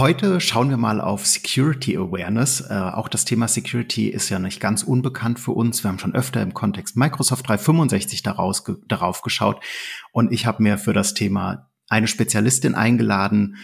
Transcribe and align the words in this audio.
Heute 0.00 0.40
schauen 0.40 0.70
wir 0.70 0.78
mal 0.78 0.98
auf 0.98 1.26
Security 1.26 1.94
Awareness. 1.94 2.62
Äh, 2.62 2.72
auch 2.72 3.06
das 3.06 3.26
Thema 3.26 3.48
Security 3.48 4.08
ist 4.08 4.30
ja 4.30 4.38
nicht 4.38 4.58
ganz 4.58 4.82
unbekannt 4.82 5.38
für 5.38 5.50
uns. 5.50 5.84
Wir 5.84 5.90
haben 5.90 5.98
schon 5.98 6.14
öfter 6.14 6.40
im 6.40 6.54
Kontext 6.54 6.96
Microsoft 6.96 7.46
365 7.46 8.22
daraus, 8.22 8.64
darauf 8.86 9.20
geschaut. 9.20 9.62
Und 10.10 10.32
ich 10.32 10.46
habe 10.46 10.62
mir 10.62 10.78
für 10.78 10.94
das 10.94 11.12
Thema 11.12 11.68
eine 11.90 12.06
Spezialistin 12.06 12.74
eingeladen, 12.74 13.56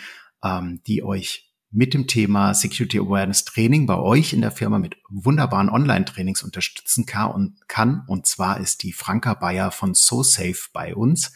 ähm, 0.45 0.83
die 0.87 1.03
euch 1.03 1.55
mit 1.71 1.95
dem 1.95 2.07
Thema 2.07 2.53
Security 2.53 2.99
Awareness 2.99 3.47
Training 3.47 3.87
bei 3.87 3.97
euch 3.97 4.35
in 4.35 4.43
der 4.43 4.51
Firma 4.51 4.79
mit 4.79 4.99
wunderbaren 5.09 5.71
Online-Trainings 5.71 6.43
unterstützen 6.43 7.07
kann. 7.07 8.05
Und 8.07 8.27
zwar 8.27 8.61
ist 8.61 8.83
die 8.83 8.93
Franka 8.93 9.33
Bayer 9.33 9.71
von 9.71 9.95
SoSafe 9.95 10.69
bei 10.75 10.95
uns. 10.95 11.33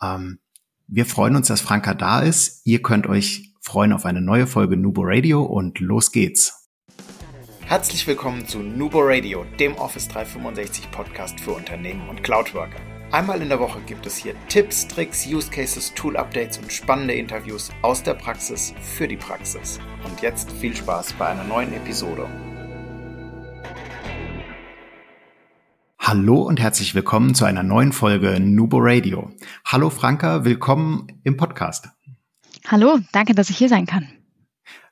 Ähm, 0.00 0.38
wir 0.86 1.04
freuen 1.04 1.36
uns, 1.36 1.48
dass 1.48 1.60
Franka 1.60 1.92
da 1.92 2.20
ist. 2.20 2.62
Ihr 2.64 2.80
könnt 2.80 3.06
euch 3.06 3.51
freuen 3.62 3.92
auf 3.92 4.04
eine 4.04 4.20
neue 4.20 4.48
Folge 4.48 4.76
Nubo 4.76 5.02
Radio 5.04 5.42
und 5.44 5.78
los 5.78 6.10
geht's. 6.10 6.68
Herzlich 7.64 8.06
willkommen 8.08 8.46
zu 8.46 8.58
Nubo 8.58 8.98
Radio, 9.00 9.46
dem 9.58 9.76
Office 9.76 10.08
365 10.08 10.90
Podcast 10.90 11.40
für 11.40 11.52
Unternehmen 11.52 12.08
und 12.08 12.24
Cloudworker. 12.24 12.80
Einmal 13.12 13.40
in 13.40 13.48
der 13.48 13.60
Woche 13.60 13.80
gibt 13.86 14.04
es 14.04 14.16
hier 14.16 14.34
Tipps, 14.48 14.88
Tricks, 14.88 15.26
Use 15.26 15.48
Cases, 15.48 15.94
Tool 15.94 16.16
Updates 16.16 16.58
und 16.58 16.72
spannende 16.72 17.14
Interviews 17.14 17.70
aus 17.82 18.02
der 18.02 18.14
Praxis 18.14 18.74
für 18.80 19.06
die 19.06 19.16
Praxis. 19.16 19.78
Und 20.04 20.20
jetzt 20.22 20.50
viel 20.50 20.74
Spaß 20.74 21.12
bei 21.14 21.28
einer 21.28 21.44
neuen 21.44 21.72
Episode. 21.72 22.26
Hallo 26.00 26.42
und 26.42 26.58
herzlich 26.58 26.96
willkommen 26.96 27.34
zu 27.34 27.44
einer 27.44 27.62
neuen 27.62 27.92
Folge 27.92 28.40
Nubo 28.40 28.78
Radio. 28.80 29.30
Hallo 29.64 29.88
Franka, 29.88 30.44
willkommen 30.44 31.06
im 31.22 31.36
Podcast. 31.36 31.88
Hallo, 32.66 32.98
danke, 33.12 33.34
dass 33.34 33.50
ich 33.50 33.58
hier 33.58 33.68
sein 33.68 33.86
kann. 33.86 34.08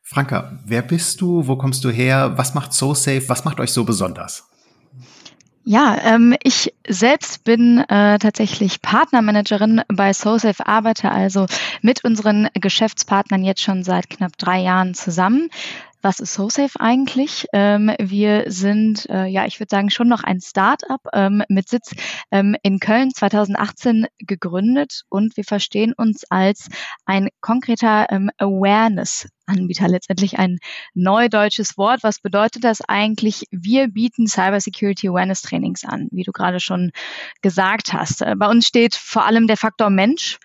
Franka, 0.02 0.59
wer 0.65 0.83
bist 0.83 1.20
du? 1.20 1.47
Wo 1.47 1.56
kommst 1.56 1.84
du 1.84 1.91
her? 1.91 2.37
Was 2.37 2.55
macht 2.55 2.73
SoSafe? 2.73 3.28
Was 3.28 3.44
macht 3.44 3.61
euch 3.61 3.72
so 3.72 3.84
besonders? 3.84 4.50
Ja, 5.62 5.98
ähm, 6.03 6.34
ich 6.42 6.75
selbst 6.89 7.44
bin 7.44 7.78
äh, 7.78 8.19
tatsächlich 8.19 8.81
Partnermanagerin 8.81 9.83
bei 9.89 10.12
SoSafe, 10.12 10.67
arbeite 10.67 11.12
also 11.12 11.47
mit 11.83 12.03
unseren 12.03 12.48
Geschäftspartnern 12.55 13.44
jetzt 13.44 13.61
schon 13.62 13.84
seit 13.84 14.09
knapp 14.09 14.37
drei 14.39 14.61
Jahren 14.62 14.94
zusammen. 14.94 15.50
Was 16.03 16.19
ist 16.19 16.33
SoSafe 16.33 16.81
eigentlich? 16.81 17.47
Ähm, 17.53 17.93
wir 17.98 18.45
sind, 18.47 19.09
äh, 19.11 19.27
ja, 19.27 19.45
ich 19.45 19.61
würde 19.61 19.69
sagen, 19.70 19.91
schon 19.91 20.09
noch 20.09 20.23
ein 20.23 20.41
Start-up 20.41 21.03
ähm, 21.12 21.43
mit 21.51 21.69
Sitz 21.69 21.95
ähm, 22.31 22.56
in 22.62 22.79
Köln 22.79 23.11
2018 23.15 24.06
gegründet 24.19 25.03
und 25.11 25.37
wir 25.37 25.45
verstehen 25.45 25.93
uns 25.93 26.25
als 26.31 26.69
ein 27.05 27.28
konkreter 27.43 28.06
ähm, 28.11 28.31
Awareness-Anbieter, 28.39 29.89
letztendlich 29.89 30.39
ein 30.39 30.59
neudeutsches 30.95 31.77
Wort. 31.77 32.03
Was 32.03 32.21
bedeutet 32.21 32.65
das 32.65 32.81
eigentlich? 32.81 33.45
Wir 33.51 33.89
bieten 33.89 34.27
Cybersecurity 34.27 35.09
Awareness 35.09 35.43
Trainings 35.43 35.84
an, 35.84 36.09
wie 36.12 36.23
du 36.23 36.33
gerade 36.33 36.61
schon 36.61 36.93
gesagt 37.43 37.93
hast. 37.93 38.23
Äh, 38.23 38.37
bei 38.37 38.48
uns 38.48 38.67
steht 38.67 38.95
vor 38.95 39.27
allem 39.27 39.47
der 39.47 39.59
Faktor 39.59 39.91
Mensch 39.91 40.39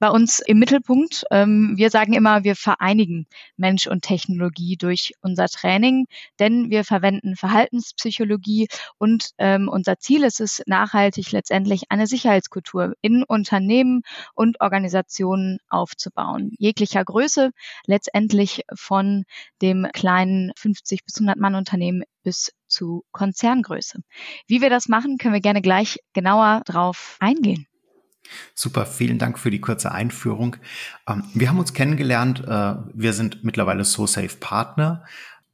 bei 0.00 0.10
uns 0.10 0.40
im 0.40 0.58
Mittelpunkt. 0.58 1.24
Ähm, 1.30 1.74
wir 1.76 1.90
sagen 1.90 2.14
immer, 2.14 2.42
wir 2.42 2.56
vereinigen 2.56 3.26
Mensch 3.56 3.86
und 3.86 4.02
Technologie 4.02 4.76
durch 4.76 5.12
unser 5.20 5.46
Training, 5.46 6.06
denn 6.40 6.70
wir 6.70 6.84
verwenden 6.84 7.36
Verhaltenspsychologie 7.36 8.68
und 8.98 9.30
ähm, 9.38 9.68
unser 9.68 9.98
Ziel 9.98 10.24
ist 10.24 10.40
es, 10.40 10.62
nachhaltig 10.66 11.30
letztendlich 11.30 11.84
eine 11.90 12.06
Sicherheitskultur 12.06 12.94
in 13.02 13.22
Unternehmen 13.22 14.02
und 14.34 14.60
Organisationen 14.60 15.58
aufzubauen. 15.68 16.52
Jeglicher 16.58 17.04
Größe, 17.04 17.50
letztendlich 17.86 18.62
von 18.74 19.24
dem 19.62 19.86
kleinen 19.92 20.52
50 20.56 21.04
bis 21.04 21.16
100 21.16 21.38
Mann 21.38 21.54
Unternehmen 21.54 22.02
bis 22.22 22.52
zu 22.66 23.04
Konzerngröße. 23.12 24.00
Wie 24.46 24.62
wir 24.62 24.70
das 24.70 24.88
machen, 24.88 25.18
können 25.18 25.34
wir 25.34 25.40
gerne 25.40 25.62
gleich 25.62 25.98
genauer 26.14 26.62
drauf 26.64 27.16
eingehen. 27.20 27.66
Super, 28.62 28.84
vielen 28.84 29.16
Dank 29.16 29.38
für 29.38 29.50
die 29.50 29.62
kurze 29.62 29.90
Einführung. 29.90 30.56
Ähm, 31.08 31.24
wir 31.32 31.48
haben 31.48 31.58
uns 31.58 31.72
kennengelernt. 31.72 32.40
Äh, 32.46 32.74
wir 32.92 33.14
sind 33.14 33.42
mittlerweile 33.42 33.86
SoSafe 33.86 34.36
Partner 34.38 35.02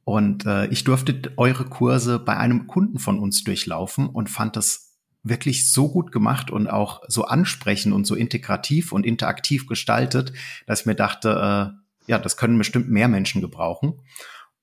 und 0.03 0.45
äh, 0.45 0.65
ich 0.67 0.83
durfte 0.83 1.31
eure 1.37 1.63
Kurse 1.63 2.19
bei 2.19 2.35
einem 2.35 2.67
Kunden 2.67 2.99
von 2.99 3.17
uns 3.17 3.45
durchlaufen 3.45 4.09
und 4.09 4.29
fand 4.29 4.57
das 4.57 4.97
wirklich 5.23 5.71
so 5.71 5.87
gut 5.87 6.11
gemacht 6.11 6.51
und 6.51 6.67
auch 6.67 7.01
so 7.07 7.23
ansprechend 7.23 7.93
und 7.93 8.05
so 8.05 8.13
integrativ 8.13 8.91
und 8.91 9.05
interaktiv 9.05 9.67
gestaltet, 9.67 10.33
dass 10.65 10.81
ich 10.81 10.85
mir 10.85 10.95
dachte, 10.95 11.29
äh, 11.77 12.11
ja, 12.11 12.19
das 12.19 12.35
können 12.35 12.57
bestimmt 12.57 12.89
mehr 12.89 13.07
Menschen 13.07 13.39
gebrauchen. 13.39 14.01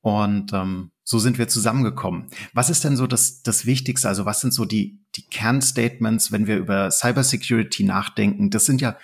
Und 0.02 0.52
ähm, 0.52 0.90
so 1.04 1.18
sind 1.18 1.38
wir 1.38 1.48
zusammengekommen. 1.48 2.26
Was 2.54 2.70
ist 2.70 2.82
denn 2.82 2.96
so 2.96 3.06
das, 3.06 3.42
das 3.42 3.66
Wichtigste? 3.66 4.08
Also 4.08 4.24
was 4.24 4.40
sind 4.40 4.52
so 4.52 4.64
die, 4.64 4.98
die 5.14 5.22
Kernstatements, 5.22 6.32
wenn 6.32 6.46
wir 6.46 6.56
über 6.56 6.90
Cybersecurity 6.90 7.84
nachdenken? 7.84 8.50
Das 8.50 8.64
sind 8.64 8.80
ja 8.80 8.96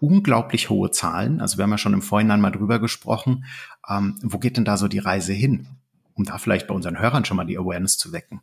unglaublich 0.00 0.70
hohe 0.70 0.92
Zahlen. 0.92 1.40
Also 1.40 1.58
wir 1.58 1.64
haben 1.64 1.72
ja 1.72 1.78
schon 1.78 1.94
im 1.94 2.02
Vorhinein 2.02 2.40
mal 2.40 2.52
drüber 2.52 2.78
gesprochen. 2.78 3.44
Ähm, 3.88 4.16
wo 4.22 4.38
geht 4.38 4.56
denn 4.56 4.64
da 4.64 4.76
so 4.76 4.86
die 4.86 5.00
Reise 5.00 5.32
hin? 5.32 5.66
Um 6.14 6.24
da 6.24 6.38
vielleicht 6.38 6.68
bei 6.68 6.74
unseren 6.74 6.98
Hörern 6.98 7.24
schon 7.24 7.36
mal 7.36 7.44
die 7.44 7.58
Awareness 7.58 7.98
zu 7.98 8.12
wecken. 8.12 8.40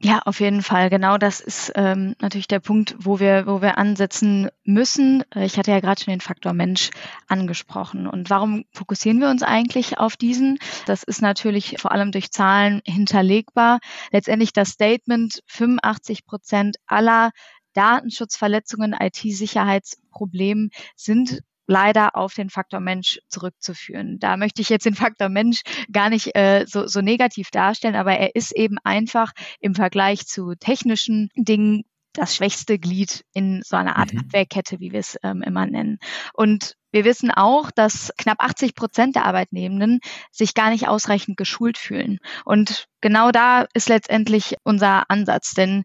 Ja, 0.00 0.20
auf 0.26 0.38
jeden 0.38 0.62
Fall. 0.62 0.90
Genau 0.90 1.18
das 1.18 1.40
ist 1.40 1.72
ähm, 1.74 2.14
natürlich 2.20 2.46
der 2.46 2.60
Punkt, 2.60 2.94
wo 3.00 3.18
wir, 3.18 3.48
wo 3.48 3.60
wir 3.60 3.78
ansetzen 3.78 4.48
müssen. 4.62 5.24
Äh, 5.34 5.44
ich 5.44 5.58
hatte 5.58 5.72
ja 5.72 5.80
gerade 5.80 6.00
schon 6.00 6.12
den 6.12 6.20
Faktor 6.20 6.52
Mensch 6.52 6.90
angesprochen. 7.26 8.06
Und 8.06 8.30
warum 8.30 8.64
fokussieren 8.72 9.18
wir 9.20 9.28
uns 9.28 9.42
eigentlich 9.42 9.98
auf 9.98 10.16
diesen? 10.16 10.60
Das 10.86 11.02
ist 11.02 11.20
natürlich 11.20 11.76
vor 11.80 11.90
allem 11.90 12.12
durch 12.12 12.30
Zahlen 12.30 12.80
hinterlegbar. 12.84 13.80
Letztendlich 14.12 14.52
das 14.52 14.68
Statement, 14.68 15.42
85 15.46 16.24
Prozent 16.26 16.76
aller 16.86 17.32
Datenschutzverletzungen, 17.72 18.94
IT-Sicherheitsproblemen 18.98 20.70
sind 20.94 21.40
leider 21.68 22.16
auf 22.16 22.34
den 22.34 22.50
Faktor 22.50 22.80
Mensch 22.80 23.20
zurückzuführen. 23.28 24.18
Da 24.18 24.36
möchte 24.36 24.62
ich 24.62 24.70
jetzt 24.70 24.86
den 24.86 24.94
Faktor 24.94 25.28
Mensch 25.28 25.60
gar 25.92 26.10
nicht 26.10 26.34
äh, 26.34 26.64
so, 26.66 26.88
so 26.88 27.00
negativ 27.00 27.50
darstellen, 27.50 27.94
aber 27.94 28.14
er 28.14 28.34
ist 28.34 28.52
eben 28.56 28.78
einfach 28.82 29.32
im 29.60 29.76
Vergleich 29.76 30.26
zu 30.26 30.54
technischen 30.58 31.28
Dingen 31.36 31.84
das 32.14 32.34
schwächste 32.34 32.78
Glied 32.78 33.24
in 33.32 33.62
so 33.64 33.76
einer 33.76 33.96
Art 33.96 34.12
mhm. 34.12 34.20
Abwehrkette, 34.20 34.80
wie 34.80 34.92
wir 34.92 35.00
es 35.00 35.16
ähm, 35.22 35.42
immer 35.42 35.66
nennen. 35.66 35.98
Und 36.32 36.74
wir 36.90 37.04
wissen 37.04 37.30
auch, 37.30 37.70
dass 37.70 38.12
knapp 38.16 38.42
80 38.42 38.74
Prozent 38.74 39.14
der 39.14 39.26
Arbeitnehmenden 39.26 40.00
sich 40.32 40.54
gar 40.54 40.70
nicht 40.70 40.88
ausreichend 40.88 41.36
geschult 41.36 41.76
fühlen. 41.76 42.18
Und 42.46 42.86
genau 43.02 43.30
da 43.30 43.66
ist 43.74 43.90
letztendlich 43.90 44.56
unser 44.64 45.10
Ansatz. 45.10 45.52
Denn 45.52 45.84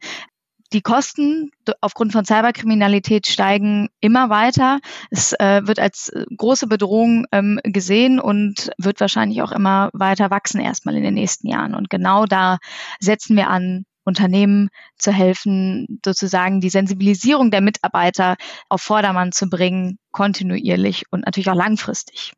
die 0.71 0.81
Kosten 0.81 1.51
aufgrund 1.81 2.13
von 2.13 2.25
Cyberkriminalität 2.25 3.27
steigen 3.27 3.89
immer 3.99 4.29
weiter. 4.29 4.79
Es 5.11 5.33
äh, 5.33 5.61
wird 5.65 5.79
als 5.79 6.09
äh, 6.09 6.25
große 6.35 6.67
Bedrohung 6.67 7.25
ähm, 7.31 7.59
gesehen 7.63 8.19
und 8.19 8.71
wird 8.77 8.99
wahrscheinlich 8.99 9.41
auch 9.41 9.51
immer 9.51 9.89
weiter 9.93 10.31
wachsen 10.31 10.59
erstmal 10.59 10.95
in 10.95 11.03
den 11.03 11.13
nächsten 11.13 11.47
Jahren. 11.47 11.75
Und 11.75 11.89
genau 11.89 12.25
da 12.25 12.57
setzen 12.99 13.35
wir 13.35 13.49
an, 13.49 13.85
Unternehmen 14.05 14.69
zu 14.97 15.11
helfen, 15.11 15.99
sozusagen 16.03 16.59
die 16.59 16.69
Sensibilisierung 16.69 17.51
der 17.51 17.61
Mitarbeiter 17.61 18.35
auf 18.69 18.81
Vordermann 18.81 19.31
zu 19.31 19.49
bringen, 19.49 19.97
kontinuierlich 20.11 21.05
und 21.09 21.25
natürlich 21.25 21.49
auch 21.49 21.55
langfristig. 21.55 22.33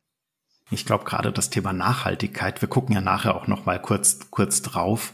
Ich 0.70 0.84
glaube 0.84 1.04
gerade 1.04 1.32
das 1.32 1.50
Thema 1.50 1.72
Nachhaltigkeit, 1.72 2.60
wir 2.60 2.68
gucken 2.68 2.94
ja 2.94 3.00
nachher 3.00 3.36
auch 3.36 3.46
noch 3.46 3.66
mal 3.66 3.80
kurz 3.80 4.30
kurz 4.30 4.62
drauf, 4.62 5.12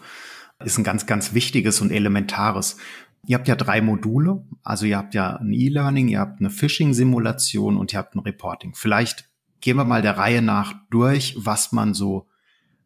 ist 0.65 0.79
ein 0.79 0.85
ganz 0.85 1.07
ganz 1.07 1.35
wichtiges 1.35 1.81
und 1.81 1.91
elementares. 1.91 2.77
Ihr 3.27 3.37
habt 3.37 3.49
ja 3.49 3.55
drei 3.55 3.81
Module. 3.81 4.45
Also 4.63 4.87
ihr 4.87 4.99
habt 4.99 5.15
ja 5.15 5.37
ein 5.37 5.53
E-Learning, 5.53 6.09
ihr 6.09 6.21
habt 6.21 6.41
eine 6.41 6.51
Phishing-Simulation 6.51 7.77
und 7.77 7.93
ihr 7.93 7.99
habt 7.99 8.17
ein 8.17 8.21
Reporting. 8.21 8.75
Vielleicht 8.75 9.29
gehen 9.61 9.77
wir 9.77 9.85
mal 9.85 10.03
der 10.03 10.19
Reihe 10.19 10.43
nach 10.43 10.75
durch, 10.91 11.35
was 11.39 11.73
man 11.73 11.95
so 11.95 12.29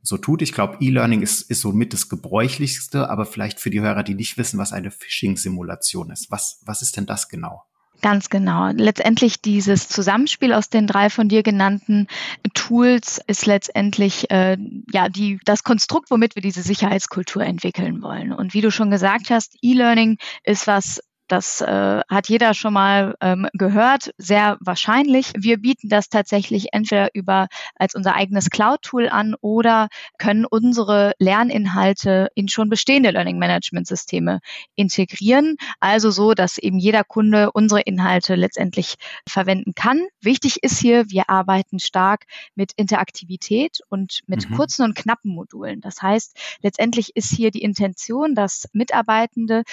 so 0.03 0.17
tut. 0.17 0.43
Ich 0.43 0.53
glaube, 0.53 0.77
E-Learning 0.81 1.23
ist, 1.23 1.43
ist 1.51 1.61
so 1.61 1.73
mit 1.73 1.93
das 1.93 2.09
gebräuchlichste, 2.09 3.11
aber 3.11 3.27
vielleicht 3.27 3.61
für 3.61 3.71
die 3.71 3.81
Hörer, 3.81 4.03
die 4.03 4.15
nicht 4.15 4.39
wissen, 4.39 4.59
was 4.59 4.73
eine 4.73 4.91
Phishing-Simulation 4.91 6.11
ist. 6.11 6.31
Was, 6.31 6.61
was 6.65 6.83
ist 6.83 6.97
denn 6.97 7.07
das 7.07 7.29
genau? 7.29 7.65
Ganz 8.03 8.29
genau. 8.29 8.71
Letztendlich 8.73 9.41
dieses 9.41 9.89
Zusammenspiel 9.89 10.53
aus 10.53 10.69
den 10.69 10.87
drei 10.87 11.11
von 11.11 11.29
dir 11.29 11.43
genannten 11.43 12.07
Tools 12.55 13.21
ist 13.27 13.47
letztendlich 13.47 14.31
äh, 14.31 14.57
ja 14.93 15.09
die 15.09 15.39
das 15.45 15.65
Konstrukt, 15.65 16.11
womit 16.11 16.35
wir 16.35 16.43
diese 16.43 16.63
Sicherheitskultur 16.63 17.43
entwickeln 17.43 18.03
wollen. 18.03 18.33
Und 18.33 18.55
wie 18.55 18.61
du 18.61 18.71
schon 18.71 18.91
gesagt 18.91 19.31
hast, 19.31 19.57
E-Learning 19.63 20.19
ist 20.45 20.67
was 20.67 21.01
Das 21.29 21.61
äh, 21.61 22.01
hat 22.09 22.29
jeder 22.29 22.55
schon 22.55 22.73
mal 22.73 23.15
ähm, 23.21 23.49
gehört, 23.53 24.13
sehr 24.17 24.57
wahrscheinlich. 24.61 25.33
Wir 25.37 25.59
bieten 25.59 25.89
das 25.89 26.09
tatsächlich 26.09 26.69
entweder 26.73 27.09
über 27.15 27.49
als 27.75 27.95
unser 27.95 28.15
eigenes 28.15 28.51
Cloud-Tool 28.51 29.09
an 29.09 29.35
oder 29.41 29.89
können 30.19 30.45
unsere 30.45 31.15
Lerninhalte 31.19 32.29
in 32.35 32.49
schon 32.49 32.69
bestehende 32.69 33.11
Learning 33.11 33.39
Management 33.39 33.87
Systeme 33.87 34.41
integrieren. 34.77 35.57
Also 35.81 36.11
so, 36.11 36.35
dass 36.35 36.59
eben 36.59 36.79
jeder 36.79 37.03
Kunde 37.03 37.51
unsere 37.53 37.81
Inhalte 37.81 38.37
letztendlich 38.37 38.95
verwenden 39.29 39.75
kann. 39.75 40.07
Wichtig 40.21 40.63
ist 40.63 40.79
hier, 40.79 41.11
wir 41.11 41.29
arbeiten 41.29 41.81
stark 41.81 42.25
mit 42.55 42.73
Interaktivität 42.77 43.81
und 43.89 44.21
mit 44.27 44.49
mhm. 44.49 44.55
kurzen 44.55 44.85
und 44.85 44.95
knappen 44.95 45.35
Modulen. 45.35 45.81
Das 45.81 46.01
heißt, 46.03 46.37
letztendlich 46.63 47.17
ist 47.17 47.31
hier 47.31 47.51
die 47.51 47.63
Intention, 47.63 48.35
dass 48.35 48.69
Mitarbeitende 48.73 49.65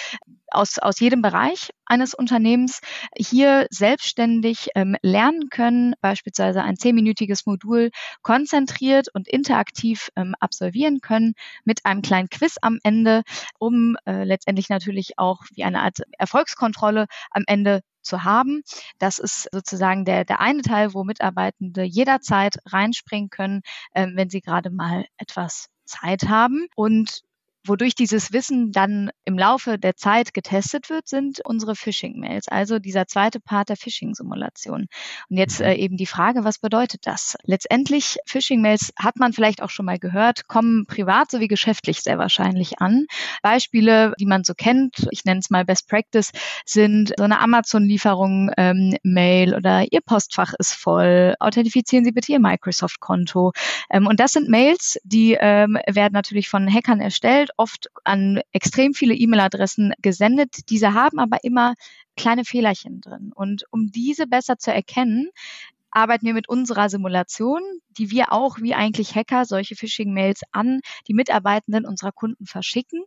aus, 0.54 0.78
aus 0.78 1.00
jedem 1.00 1.22
Bereich 1.22 1.70
eines 1.86 2.14
Unternehmens 2.14 2.80
hier 3.16 3.66
selbstständig 3.70 4.68
ähm, 4.74 4.96
lernen 5.02 5.50
können, 5.50 5.94
beispielsweise 6.00 6.62
ein 6.62 6.76
zehnminütiges 6.76 7.46
Modul 7.46 7.90
konzentriert 8.22 9.08
und 9.12 9.28
interaktiv 9.28 10.10
ähm, 10.16 10.34
absolvieren 10.40 11.00
können 11.00 11.34
mit 11.64 11.84
einem 11.84 12.02
kleinen 12.02 12.28
Quiz 12.28 12.56
am 12.62 12.78
Ende, 12.82 13.22
um 13.58 13.96
äh, 14.06 14.24
letztendlich 14.24 14.68
natürlich 14.68 15.18
auch 15.18 15.42
wie 15.52 15.64
eine 15.64 15.82
Art 15.82 15.98
Erfolgskontrolle 16.18 17.06
am 17.30 17.44
Ende 17.46 17.82
zu 18.02 18.22
haben. 18.22 18.62
Das 18.98 19.18
ist 19.18 19.48
sozusagen 19.50 20.04
der, 20.04 20.24
der 20.24 20.40
eine 20.40 20.62
Teil, 20.62 20.94
wo 20.94 21.04
Mitarbeitende 21.04 21.82
jederzeit 21.82 22.58
reinspringen 22.66 23.30
können, 23.30 23.62
äh, 23.92 24.06
wenn 24.14 24.30
sie 24.30 24.40
gerade 24.40 24.70
mal 24.70 25.06
etwas 25.16 25.68
Zeit 25.84 26.28
haben. 26.28 26.66
Und 26.76 27.22
Wodurch 27.66 27.94
dieses 27.94 28.32
Wissen 28.32 28.72
dann 28.72 29.10
im 29.24 29.38
Laufe 29.38 29.78
der 29.78 29.96
Zeit 29.96 30.34
getestet 30.34 30.90
wird, 30.90 31.08
sind 31.08 31.40
unsere 31.44 31.74
Phishing-Mails, 31.74 32.48
also 32.48 32.78
dieser 32.78 33.06
zweite 33.06 33.40
Part 33.40 33.70
der 33.70 33.76
Phishing-Simulation. 33.76 34.86
Und 35.30 35.36
jetzt 35.36 35.60
mhm. 35.60 35.66
äh, 35.66 35.74
eben 35.76 35.96
die 35.96 36.06
Frage, 36.06 36.44
was 36.44 36.58
bedeutet 36.58 37.06
das? 37.06 37.36
Letztendlich, 37.44 38.18
Phishing-Mails 38.26 38.92
hat 38.98 39.16
man 39.16 39.32
vielleicht 39.32 39.62
auch 39.62 39.70
schon 39.70 39.86
mal 39.86 39.98
gehört, 39.98 40.46
kommen 40.46 40.84
privat 40.86 41.30
sowie 41.30 41.48
geschäftlich 41.48 42.02
sehr 42.02 42.18
wahrscheinlich 42.18 42.80
an. 42.80 43.06
Beispiele, 43.42 44.12
die 44.20 44.26
man 44.26 44.44
so 44.44 44.52
kennt, 44.54 45.08
ich 45.10 45.24
nenne 45.24 45.40
es 45.40 45.48
mal 45.48 45.64
Best 45.64 45.88
Practice, 45.88 46.32
sind 46.66 47.14
so 47.16 47.24
eine 47.24 47.40
Amazon-Lieferung, 47.40 48.50
ähm, 48.58 48.96
Mail 49.02 49.54
oder 49.54 49.84
Ihr 49.90 50.02
Postfach 50.02 50.52
ist 50.58 50.74
voll, 50.74 51.34
authentifizieren 51.40 52.04
Sie 52.04 52.12
bitte 52.12 52.32
Ihr 52.32 52.40
Microsoft-Konto. 52.40 53.52
Ähm, 53.90 54.06
und 54.06 54.20
das 54.20 54.32
sind 54.32 54.50
Mails, 54.50 54.98
die 55.04 55.36
ähm, 55.40 55.78
werden 55.86 56.12
natürlich 56.12 56.50
von 56.50 56.70
Hackern 56.70 57.00
erstellt 57.00 57.50
oft 57.56 57.88
an 58.04 58.40
extrem 58.52 58.94
viele 58.94 59.14
E-Mail-Adressen 59.14 59.92
gesendet. 60.02 60.70
Diese 60.70 60.94
haben 60.94 61.18
aber 61.18 61.44
immer 61.44 61.74
kleine 62.16 62.44
Fehlerchen 62.44 63.00
drin. 63.00 63.32
Und 63.34 63.64
um 63.70 63.90
diese 63.90 64.26
besser 64.26 64.58
zu 64.58 64.72
erkennen, 64.72 65.30
arbeiten 65.94 66.26
wir 66.26 66.34
mit 66.34 66.48
unserer 66.48 66.88
Simulation, 66.88 67.62
die 67.90 68.10
wir 68.10 68.32
auch 68.32 68.58
wie 68.60 68.74
eigentlich 68.74 69.14
Hacker 69.14 69.44
solche 69.44 69.76
Phishing-Mails 69.76 70.42
an 70.50 70.80
die 71.06 71.14
Mitarbeitenden 71.14 71.86
unserer 71.86 72.12
Kunden 72.12 72.46
verschicken. 72.46 73.04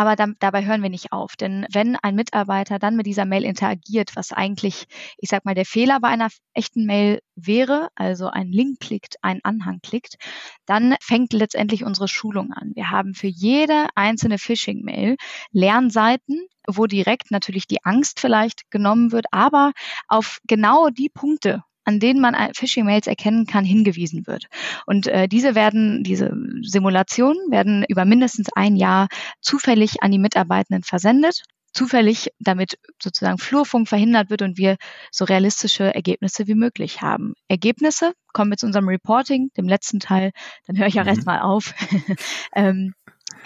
Aber 0.00 0.16
da, 0.16 0.28
dabei 0.38 0.64
hören 0.64 0.82
wir 0.82 0.88
nicht 0.88 1.12
auf. 1.12 1.36
Denn 1.36 1.66
wenn 1.70 1.94
ein 1.94 2.14
Mitarbeiter 2.14 2.78
dann 2.78 2.96
mit 2.96 3.04
dieser 3.04 3.26
Mail 3.26 3.44
interagiert, 3.44 4.16
was 4.16 4.32
eigentlich, 4.32 4.86
ich 5.18 5.28
sag 5.28 5.44
mal, 5.44 5.54
der 5.54 5.66
Fehler 5.66 6.00
bei 6.00 6.08
einer 6.08 6.28
echten 6.54 6.86
Mail 6.86 7.20
wäre, 7.34 7.90
also 7.96 8.28
ein 8.28 8.50
Link 8.50 8.80
klickt, 8.80 9.16
ein 9.20 9.40
Anhang 9.42 9.80
klickt, 9.82 10.16
dann 10.64 10.96
fängt 11.02 11.34
letztendlich 11.34 11.84
unsere 11.84 12.08
Schulung 12.08 12.50
an. 12.50 12.72
Wir 12.74 12.88
haben 12.88 13.12
für 13.12 13.26
jede 13.26 13.88
einzelne 13.94 14.38
Phishing-Mail 14.38 15.16
Lernseiten, 15.52 16.46
wo 16.66 16.86
direkt 16.86 17.30
natürlich 17.30 17.66
die 17.66 17.84
Angst 17.84 18.20
vielleicht 18.20 18.70
genommen 18.70 19.12
wird, 19.12 19.26
aber 19.32 19.72
auf 20.08 20.38
genau 20.46 20.88
die 20.88 21.10
Punkte, 21.10 21.62
an 21.84 22.00
denen 22.00 22.20
man 22.20 22.36
Phishing-Mails 22.54 23.06
erkennen 23.06 23.46
kann, 23.46 23.64
hingewiesen 23.64 24.26
wird. 24.26 24.46
Und 24.86 25.06
äh, 25.06 25.28
diese 25.28 25.54
werden, 25.54 26.02
diese 26.02 26.32
Simulationen 26.62 27.50
werden 27.50 27.84
über 27.88 28.04
mindestens 28.04 28.48
ein 28.54 28.76
Jahr 28.76 29.08
zufällig 29.40 30.02
an 30.02 30.12
die 30.12 30.18
Mitarbeitenden 30.18 30.82
versendet 30.82 31.42
zufällig, 31.72 32.30
damit 32.38 32.78
sozusagen 33.00 33.38
Flurfunk 33.38 33.88
verhindert 33.88 34.30
wird 34.30 34.42
und 34.42 34.58
wir 34.58 34.76
so 35.10 35.24
realistische 35.24 35.94
Ergebnisse 35.94 36.46
wie 36.46 36.54
möglich 36.54 37.00
haben. 37.00 37.34
Ergebnisse 37.48 38.12
kommen 38.32 38.50
wir 38.50 38.56
zu 38.56 38.66
unserem 38.66 38.88
Reporting, 38.88 39.50
dem 39.56 39.68
letzten 39.68 40.00
Teil, 40.00 40.32
dann 40.66 40.78
höre 40.78 40.86
ich 40.86 40.98
auch 40.98 41.04
mhm. 41.04 41.10
erstmal 41.10 41.40
auf. 41.40 41.74
ähm, 42.54 42.94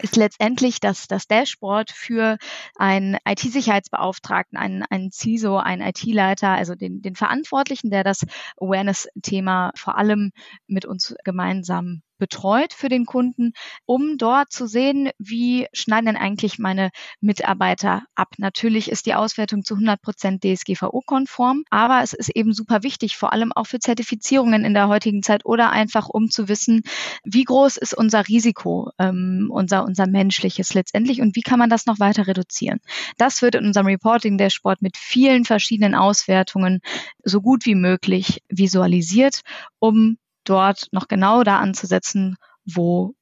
ist 0.01 0.17
letztendlich 0.17 0.81
das, 0.81 1.07
das 1.07 1.27
Dashboard 1.27 1.91
für 1.91 2.39
einen 2.77 3.17
IT-Sicherheitsbeauftragten, 3.27 4.59
einen, 4.59 4.83
einen 4.83 5.11
CISO, 5.11 5.59
einen 5.59 5.83
IT-Leiter, 5.83 6.51
also 6.51 6.75
den, 6.75 7.03
den 7.03 7.15
Verantwortlichen, 7.15 7.91
der 7.91 8.05
das 8.05 8.25
Awareness-Thema 8.61 9.73
vor 9.77 9.97
allem 9.97 10.33
mit 10.67 10.85
uns 10.85 11.15
gemeinsam 11.25 12.03
betreut 12.19 12.73
für 12.73 12.89
den 12.89 13.07
Kunden, 13.07 13.53
um 13.87 14.17
dort 14.19 14.53
zu 14.53 14.67
sehen, 14.67 15.11
wie 15.19 15.67
schneiden 15.73 16.07
denn 16.07 16.17
eigentlich 16.17 16.59
meine 16.59 16.91
Mitarbeiter 17.21 18.03
ab. 18.15 18.35
Natürlich 18.39 18.91
ist 18.91 19.07
die 19.07 19.15
Auswertung 19.15 19.65
zu 19.65 19.75
100 19.75 20.01
Prozent 20.01 20.45
DSGVO-konform, 20.45 21.65
aber 21.71 22.03
es 22.03 22.13
ist 22.13 22.31
eben 22.31 22.53
super 22.53 22.83
wichtig, 22.83 23.17
vor 23.17 23.33
allem 23.33 23.53
auch 23.53 23.67
für 23.67 23.79
Zertifizierungen 23.79 24.65
in 24.65 24.75
der 24.75 24.89
heutigen 24.89 25.23
Zeit 25.23 25.45
oder 25.45 25.71
einfach 25.71 26.09
um 26.09 26.31
zu 26.31 26.49
wissen, 26.49 26.83
wie 27.25 27.45
groß 27.45 27.77
ist 27.77 27.95
unser 27.95 28.27
Risiko, 28.29 28.91
ähm, 28.99 29.49
unser, 29.51 29.85
unser 29.85 30.07
menschliches 30.07 30.75
letztendlich 30.75 31.21
und 31.21 31.37
wie 31.37 31.43
kann 31.43 31.59
man 31.59 31.71
das 31.71 31.87
noch 31.87 31.99
weiter 31.99 32.27
reduzieren. 32.27 32.81
Das 33.19 33.43
wird 33.43 33.55
in 33.55 33.67
unserem 33.67 33.87
Reporting 33.87 34.39
Sport 34.51 34.83
mit 34.83 34.97
vielen 34.97 35.45
verschiedenen 35.45 35.95
Auswertungen 35.95 36.81
so 37.23 37.41
gut 37.41 37.67
wie 37.67 37.75
möglich 37.75 38.43
visualisiert, 38.49 39.41
um 39.79 40.17
dort 40.45 40.89
noch 40.93 41.09
genau 41.09 41.43
da 41.43 41.59
anzusetzen, 41.59 42.37
wo 42.65 43.15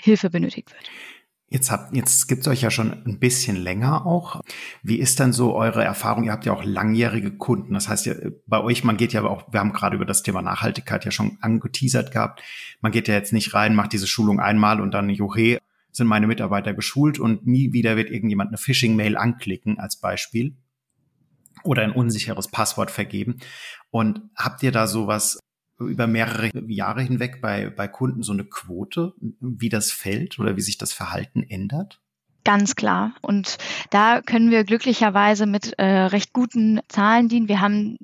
Hilfe 0.00 0.30
benötigt 0.30 0.72
wird. 0.72 0.90
Jetzt 1.50 1.70
habt, 1.70 1.96
jetzt 1.96 2.28
gibt's 2.28 2.46
euch 2.46 2.60
ja 2.60 2.70
schon 2.70 2.92
ein 3.06 3.18
bisschen 3.18 3.56
länger 3.56 4.04
auch. 4.04 4.42
Wie 4.82 4.98
ist 4.98 5.18
dann 5.18 5.32
so 5.32 5.54
eure 5.54 5.82
Erfahrung? 5.82 6.24
Ihr 6.24 6.32
habt 6.32 6.44
ja 6.44 6.52
auch 6.52 6.62
langjährige 6.62 7.34
Kunden. 7.38 7.72
Das 7.72 7.88
heißt 7.88 8.04
ja, 8.04 8.14
bei 8.46 8.60
euch, 8.60 8.84
man 8.84 8.98
geht 8.98 9.14
ja 9.14 9.24
auch, 9.24 9.50
wir 9.50 9.60
haben 9.60 9.72
gerade 9.72 9.96
über 9.96 10.04
das 10.04 10.22
Thema 10.22 10.42
Nachhaltigkeit 10.42 11.06
ja 11.06 11.10
schon 11.10 11.38
angeteasert 11.40 12.12
gehabt. 12.12 12.42
Man 12.82 12.92
geht 12.92 13.08
ja 13.08 13.14
jetzt 13.14 13.32
nicht 13.32 13.54
rein, 13.54 13.74
macht 13.74 13.94
diese 13.94 14.06
Schulung 14.06 14.40
einmal 14.40 14.78
und 14.78 14.92
dann, 14.92 15.08
juhe, 15.08 15.58
sind 15.90 16.06
meine 16.06 16.26
Mitarbeiter 16.26 16.74
geschult 16.74 17.18
und 17.18 17.46
nie 17.46 17.72
wieder 17.72 17.96
wird 17.96 18.10
irgendjemand 18.10 18.48
eine 18.48 18.58
Phishing-Mail 18.58 19.16
anklicken 19.16 19.78
als 19.78 19.96
Beispiel 19.96 20.54
oder 21.64 21.82
ein 21.82 21.92
unsicheres 21.92 22.48
Passwort 22.48 22.90
vergeben. 22.90 23.38
Und 23.90 24.20
habt 24.36 24.62
ihr 24.62 24.70
da 24.70 24.86
sowas 24.86 25.38
über 25.78 26.06
mehrere 26.06 26.50
Jahre 26.66 27.02
hinweg 27.02 27.40
bei, 27.40 27.70
bei 27.70 27.88
Kunden 27.88 28.22
so 28.22 28.32
eine 28.32 28.44
Quote, 28.44 29.14
wie 29.40 29.68
das 29.68 29.92
fällt 29.92 30.38
oder 30.38 30.56
wie 30.56 30.60
sich 30.60 30.78
das 30.78 30.92
Verhalten 30.92 31.42
ändert? 31.42 32.00
Ganz 32.44 32.76
klar. 32.76 33.14
Und 33.20 33.58
da 33.90 34.22
können 34.22 34.50
wir 34.50 34.64
glücklicherweise 34.64 35.46
mit 35.46 35.74
äh, 35.78 35.84
recht 35.84 36.32
guten 36.32 36.80
Zahlen 36.88 37.28
dienen. 37.28 37.48
Wir 37.48 37.60
haben 37.60 37.98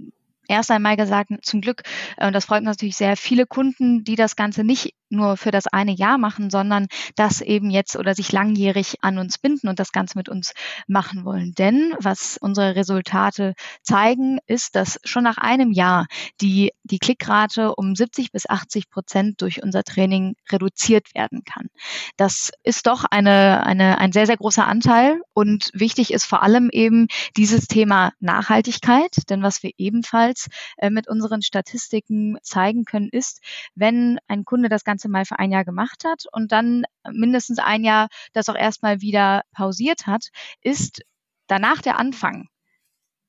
erst 0.49 0.71
einmal 0.71 0.97
gesagt, 0.97 1.31
zum 1.43 1.61
Glück, 1.61 1.83
äh, 2.17 2.27
und 2.27 2.33
das 2.33 2.47
freut 2.47 2.63
natürlich 2.63 2.97
sehr, 2.97 3.17
viele 3.17 3.47
Kunden, 3.47 4.05
die 4.05 4.17
das 4.17 4.37
Ganze 4.37 4.65
nicht 4.65 4.95
nur 5.15 5.37
für 5.37 5.51
das 5.51 5.67
eine 5.67 5.93
Jahr 5.93 6.19
machen, 6.19 6.51
sondern 6.51 6.87
das 7.17 7.41
eben 7.41 7.71
jetzt 7.71 7.97
oder 7.97 8.15
sich 8.15 8.33
langjährig 8.33 8.97
an 9.03 9.19
uns 9.19 9.39
binden 9.39 9.69
und 9.69 9.79
das 9.79 9.93
Ganze 9.93 10.19
mit 10.19 10.29
uns 10.29 10.53
machen 10.87 11.25
wollen. 11.25 11.53
Denn 11.55 11.95
was 12.01 12.37
unsere 12.39 12.75
Resultate 12.77 13.55
zeigen, 13.83 14.39
ist, 14.47 14.75
dass 14.75 14.99
schon 15.05 15.25
nach 15.25 15.39
einem 15.39 15.73
Jahr 15.73 16.07
die, 16.41 16.73
die 16.83 16.99
Klickrate 16.99 17.75
um 17.75 17.95
70 17.95 18.33
bis 18.33 18.49
80 18.49 18.91
Prozent 18.91 19.41
durch 19.41 19.63
unser 19.63 19.85
Training 19.85 20.35
reduziert 20.51 21.15
werden 21.15 21.45
kann. 21.45 21.69
Das 22.17 22.51
ist 22.63 22.87
doch 22.87 23.05
eine, 23.05 23.65
eine, 23.65 23.99
ein 23.99 24.13
sehr, 24.13 24.27
sehr 24.27 24.37
großer 24.37 24.67
Anteil 24.67 25.21
und 25.33 25.71
wichtig 25.73 26.13
ist 26.13 26.25
vor 26.25 26.43
allem 26.43 26.71
eben 26.71 27.07
dieses 27.37 27.67
Thema 27.67 28.13
Nachhaltigkeit, 28.21 29.11
denn 29.29 29.43
was 29.43 29.63
wir 29.63 29.71
ebenfalls 29.79 30.34
äh, 30.77 30.91
mit 30.91 31.09
unseren 31.09 31.43
Statistiken 31.43 32.39
zeigen 32.43 32.85
können, 32.85 33.09
ist, 33.11 33.41
wenn 33.75 34.19
ein 34.29 34.45
Kunde 34.45 34.69
das 34.69 34.85
Ganze 34.85 35.09
mal 35.09 35.25
für 35.25 35.39
ein 35.39 35.51
Jahr 35.53 35.65
gemacht 35.65 36.05
hat 36.05 36.25
und 36.33 36.53
dann 36.53 36.85
mindestens 37.11 37.59
ein 37.59 37.85
Jahr 37.85 38.09
das 38.33 38.49
auch 38.49 38.57
erstmal 38.57 39.01
wieder 39.01 39.43
pausiert 39.53 40.07
hat, 40.07 40.29
ist 40.63 41.03
danach 41.47 41.83
der 41.83 41.99
Anfang 41.99 42.49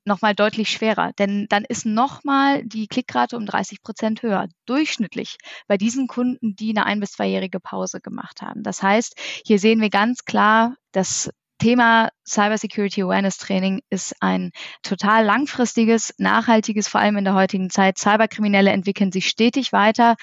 nochmal 0.06 0.36
deutlich 0.36 0.70
schwerer, 0.70 1.14
denn 1.18 1.48
dann 1.50 1.66
ist 1.66 1.86
nochmal 1.86 2.64
die 2.64 2.88
Klickrate 2.88 3.38
um 3.38 3.46
30 3.46 3.82
Prozent 3.82 4.22
höher, 4.22 4.48
durchschnittlich 4.66 5.38
bei 5.68 5.78
diesen 5.78 6.08
Kunden, 6.08 6.56
die 6.56 6.70
eine 6.70 6.86
ein- 6.86 7.00
bis 7.00 7.14
zweijährige 7.14 7.60
Pause 7.60 8.02
gemacht 8.02 8.42
haben. 8.42 8.62
Das 8.64 8.84
heißt, 8.84 9.16
hier 9.46 9.58
sehen 9.60 9.82
wir 9.82 9.90
ganz 9.90 10.24
klar, 10.26 10.76
dass 10.92 11.32
Thema 11.58 12.10
Cybersecurity 12.28 13.04
Awareness 13.04 13.38
Training 13.38 13.82
ist 13.90 14.16
ein 14.20 14.52
total 14.84 15.26
langfristiges, 15.26 16.14
nachhaltiges, 16.18 16.88
vor 16.88 17.02
allem 17.02 17.18
in 17.18 17.24
der 17.24 17.36
heutigen 17.36 17.70
Zeit. 17.70 17.98
Cyberkriminelle 17.98 18.72
entwickeln 18.72 19.12
sich 19.12 19.28
stetig 19.28 19.72
weiter 19.72 20.16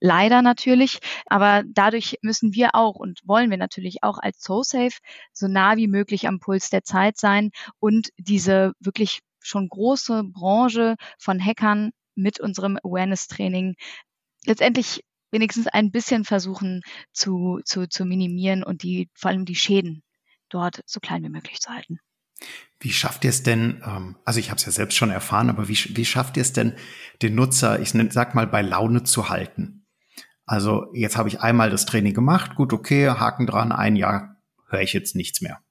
leider 0.00 0.42
natürlich. 0.42 0.98
Aber 1.26 1.62
dadurch 1.66 2.18
müssen 2.22 2.54
wir 2.54 2.74
auch 2.74 2.96
und 2.96 3.20
wollen 3.24 3.50
wir 3.50 3.56
natürlich 3.56 4.02
auch 4.02 4.18
als 4.18 4.42
SoSafe 4.42 4.98
so 5.32 5.48
nah 5.48 5.76
wie 5.76 5.88
möglich 5.88 6.28
am 6.28 6.40
Puls 6.40 6.68
der 6.70 6.84
Zeit 6.84 7.16
sein 7.16 7.50
und 7.80 8.10
diese 8.18 8.72
wirklich 8.80 9.20
schon 9.40 9.68
große 9.68 10.24
Branche 10.24 10.96
von 11.18 11.42
Hackern 11.42 11.90
mit 12.14 12.40
unserem 12.40 12.78
Awareness-Training 12.82 13.74
letztendlich 14.46 15.02
wenigstens 15.30 15.66
ein 15.66 15.90
bisschen 15.90 16.24
versuchen 16.24 16.82
zu, 17.12 17.60
zu, 17.64 17.88
zu 17.88 18.04
minimieren 18.04 18.62
und 18.62 18.82
die, 18.82 19.08
vor 19.14 19.30
allem 19.30 19.44
die 19.46 19.56
Schäden 19.56 20.02
dort 20.48 20.82
so 20.86 21.00
klein 21.00 21.22
wie 21.22 21.28
möglich 21.28 21.60
zu 21.60 21.70
halten. 21.70 21.98
Wie 22.80 22.92
schafft 22.92 23.24
ihr 23.24 23.30
es 23.30 23.42
denn, 23.42 23.82
ähm, 23.86 24.16
also 24.24 24.40
ich 24.40 24.50
habe 24.50 24.58
es 24.58 24.66
ja 24.66 24.72
selbst 24.72 24.96
schon 24.96 25.10
erfahren, 25.10 25.48
aber 25.48 25.68
wie, 25.68 25.96
wie 25.96 26.04
schafft 26.04 26.36
ihr 26.36 26.42
es 26.42 26.52
denn, 26.52 26.74
den 27.22 27.34
Nutzer, 27.34 27.80
ich 27.80 27.90
sag 28.10 28.34
mal, 28.34 28.46
bei 28.46 28.62
Laune 28.62 29.04
zu 29.04 29.28
halten? 29.28 29.86
Also 30.46 30.86
jetzt 30.92 31.16
habe 31.16 31.28
ich 31.28 31.40
einmal 31.40 31.70
das 31.70 31.86
Training 31.86 32.12
gemacht, 32.12 32.54
gut, 32.54 32.72
okay, 32.72 33.08
Haken 33.08 33.46
dran, 33.46 33.72
ein 33.72 33.96
Jahr 33.96 34.36
höre 34.68 34.82
ich 34.82 34.92
jetzt 34.92 35.16
nichts 35.16 35.40
mehr. 35.40 35.63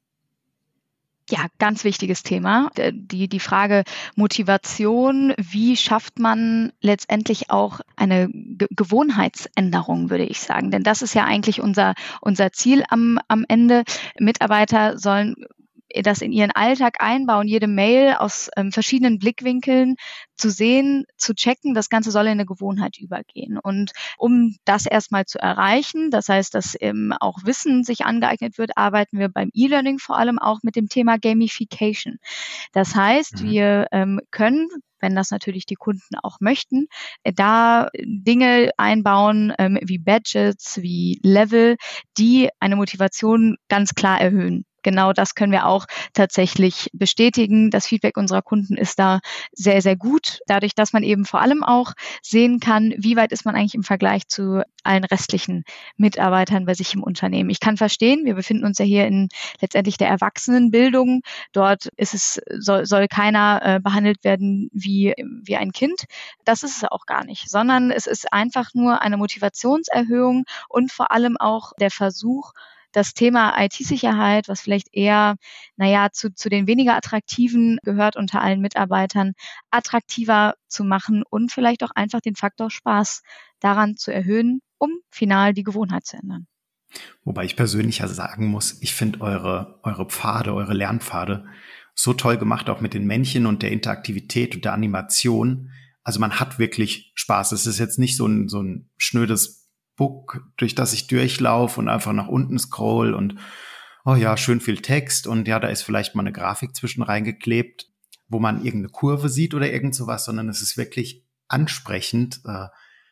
Ja, 1.34 1.48
ganz 1.58 1.84
wichtiges 1.84 2.22
Thema. 2.22 2.70
Die, 2.92 3.28
die 3.28 3.40
Frage 3.40 3.86
Motivation, 4.16 5.34
wie 5.40 5.76
schafft 5.76 6.20
man 6.20 6.74
letztendlich 6.80 7.50
auch 7.50 7.80
eine 7.96 8.30
Ge 8.32 8.68
Gewohnheitsänderung, 8.70 10.12
würde 10.12 10.26
ich 10.26 10.42
sagen. 10.42 10.70
Denn 10.70 10.84
das 10.84 11.02
ist 11.02 11.16
ja 11.16 11.24
eigentlich 11.24 11.60
unser, 11.60 11.96
unser 12.22 12.52
Ziel 12.52 12.84
am, 12.88 13.18
am 13.30 13.46
Ende. 13.48 13.84
Mitarbeiter 14.20 15.00
sollen 15.00 15.48
das 16.02 16.22
in 16.22 16.32
ihren 16.32 16.52
Alltag 16.52 16.96
einbauen, 17.00 17.48
jede 17.48 17.68
Mail 17.68 18.16
aus 18.16 18.50
ähm, 18.58 18.72
verschiedenen 18.72 19.20
Blickwinkeln 19.20 19.96
zu 20.36 20.50
sehen, 20.50 21.06
zu 21.18 21.36
checken. 21.36 21.74
Das 21.74 21.90
Ganze 21.90 22.12
soll 22.12 22.26
in 22.26 22.32
eine 22.32 22.46
Gewohnheit 22.46 22.98
übergehen. 22.98 23.60
Und 23.60 23.92
um 24.18 24.56
das 24.66 24.86
erstmal 24.86 25.26
zu 25.26 25.40
erreichen, 25.40 26.10
das 26.10 26.30
heißt, 26.30 26.56
dass 26.56 26.76
ähm, 26.80 27.14
auch 27.20 27.40
Wissen 27.44 27.84
sich 27.84 28.06
angeeignet 28.06 28.58
wird, 28.58 28.72
arbeiten 28.78 29.20
wir 29.20 29.30
beim 29.30 29.50
E-Learning 29.54 30.00
vor 30.00 30.18
allem 30.18 30.40
auch 30.40 30.60
mit 30.64 30.76
dem 30.76 30.90
Thema 30.90 31.18
Gamification. 31.18 32.18
Das 32.72 32.96
heißt, 32.96 33.44
mhm. 33.44 33.50
wir 33.50 33.88
ähm, 33.92 34.20
können 34.32 34.70
wenn 35.04 35.16
das 35.16 35.32
natürlich 35.32 35.66
die 35.66 35.76
Kunden 35.76 36.16
auch 36.24 36.38
möchten, 36.40 36.88
äh, 37.24 37.34
da 37.34 37.90
Dinge 37.94 38.72
einbauen 38.78 39.54
ähm, 39.60 39.78
wie 39.84 40.00
Badges, 40.00 40.80
wie 40.82 41.20
Level, 41.22 41.76
die 42.18 42.50
eine 42.62 42.78
Motivation 42.78 43.58
ganz 43.68 43.96
klar 43.96 44.22
erhöhen 44.22 44.66
genau 44.84 45.14
das 45.14 45.36
können 45.36 45.52
wir 45.52 45.66
auch 45.66 45.86
tatsächlich 46.14 46.90
bestätigen. 46.94 47.72
Das 47.72 47.88
Feedback 47.88 48.18
unserer 48.18 48.42
Kunden 48.42 48.76
ist 48.76 49.00
da 49.00 49.20
sehr, 49.52 49.82
sehr 49.82 49.96
gut. 49.96 50.40
Dadurch, 50.48 50.76
dass 50.76 50.94
man 50.94 51.04
eben 51.04 51.26
vor 51.26 51.42
allem 51.42 51.64
auch 51.64 51.94
sehen 52.22 52.60
kann, 52.60 52.94
wie 52.98 53.16
weit 53.16 53.32
ist 53.32 53.46
man 53.46 53.56
eigentlich 53.56 53.76
im 53.76 53.84
Vergleich 53.84 54.28
zu 54.28 54.64
allen 54.84 55.04
restlichen 55.04 55.64
Mitarbeitern 55.98 56.66
bei 56.66 56.74
sich 56.74 56.94
im 56.94 57.04
Unternehmen. 57.04 57.50
Ich 57.50 57.60
kann 57.60 57.78
verstehen, 57.78 58.26
wir 58.26 58.36
befinden 58.36 58.66
uns 58.66 58.78
ja 58.78 58.86
hier 58.86 59.08
in 59.08 59.30
letztendlich 59.62 59.98
der 59.98 60.10
Erwachsenenbildung. 60.10 61.22
Dort 61.54 61.88
ist 61.98 62.14
es, 62.14 62.42
soll, 62.60 62.86
soll 62.86 63.08
keiner 63.08 63.62
äh, 63.64 63.80
behandelt 63.80 64.24
werden 64.24 64.70
wie, 64.74 65.14
wie 65.18 65.56
ein 65.56 65.72
Kind. 65.72 66.06
Das 66.46 66.64
ist 66.64 66.78
es 66.78 66.84
auch 66.84 67.06
gar 67.06 67.24
nicht, 67.24 67.50
sondern 67.50 67.92
es 67.92 68.08
ist 68.08 68.32
einfach 68.34 68.74
nur 68.74 69.02
eine 69.02 69.18
Motivationserhöhung 69.18 70.46
und 70.70 70.92
vor 70.92 71.12
allem 71.12 71.38
auch 71.38 71.72
der 71.80 71.92
Versuch, 71.92 72.54
das 72.94 73.14
Thema 73.14 73.62
IT-Sicherheit, 73.62 74.48
was 74.48 74.62
vielleicht 74.62 74.88
eher, 74.94 75.36
naja, 75.76 76.10
zu, 76.12 76.34
zu 76.34 76.50
den 76.50 76.68
weniger 76.68 76.96
attraktiven 76.96 77.80
gehört 77.84 78.16
unter 78.16 78.42
allen 78.42 78.62
Mitarbeitern, 78.62 79.34
attraktiver 79.72 80.56
zu 80.68 80.84
machen 80.84 81.24
und 81.30 81.52
vielleicht 81.52 81.84
auch 81.84 81.92
einfach 81.92 82.22
den 82.22 82.36
Faktor 82.36 82.70
Spaß 82.70 83.24
daran 83.60 83.98
zu 83.98 84.14
erhöhen, 84.14 84.62
um 84.78 84.92
final 85.10 85.54
die 85.54 85.64
Gewohnheit 85.64 86.06
zu 86.06 86.18
ändern. 86.18 86.48
Wobei 87.24 87.46
ich 87.46 87.56
persönlich 87.56 88.00
ja 88.00 88.08
sagen 88.08 88.48
muss, 88.48 88.82
ich 88.82 88.94
finde 88.94 89.22
eure, 89.22 89.80
eure 89.84 90.06
Pfade, 90.06 90.54
eure 90.54 90.74
Lernpfade 90.74 91.46
so 91.96 92.14
toll 92.14 92.38
gemacht, 92.38 92.70
auch 92.70 92.82
mit 92.82 92.94
den 92.94 93.06
Männchen 93.06 93.46
und 93.46 93.64
der 93.64 93.72
Interaktivität 93.72 94.56
und 94.56 94.66
der 94.66 94.74
Animation. 94.74 95.72
Also 96.04 96.20
man 96.20 96.40
hat 96.40 96.60
wirklich 96.60 97.12
Spaß. 97.16 97.52
Es 97.52 97.66
ist 97.66 97.80
jetzt 97.80 98.00
nicht 98.00 98.18
so 98.18 98.28
ein, 98.28 98.50
so 98.50 98.62
ein 98.62 98.90
schnödes 98.98 99.63
Book, 99.96 100.44
durch 100.58 100.76
das 100.76 100.94
ich 100.94 101.08
durchlaufe 101.08 101.80
und 101.80 101.90
einfach 101.90 102.14
nach 102.14 102.28
unten 102.28 102.58
scroll 102.58 103.14
und 103.14 103.36
oh 104.06 104.16
ja, 104.16 104.36
schön 104.38 104.60
viel 104.60 104.82
Text 104.82 105.28
und 105.28 105.48
ja, 105.48 105.60
da 105.60 105.68
ist 105.68 105.84
vielleicht 105.84 106.16
mal 106.16 106.24
eine 106.24 106.34
Grafik 106.34 106.76
zwischen 106.76 107.04
reingeklebt, 107.04 107.90
wo 108.28 108.40
man 108.40 108.64
irgendeine 108.64 108.90
Kurve 108.90 109.30
sieht 109.30 109.54
oder 109.54 109.72
irgend 109.72 109.96
sowas, 109.96 110.26
sondern 110.26 110.50
es 110.50 110.62
ist 110.62 110.78
wirklich 110.78 111.26
ansprechend 111.48 112.42
äh, 112.46 112.68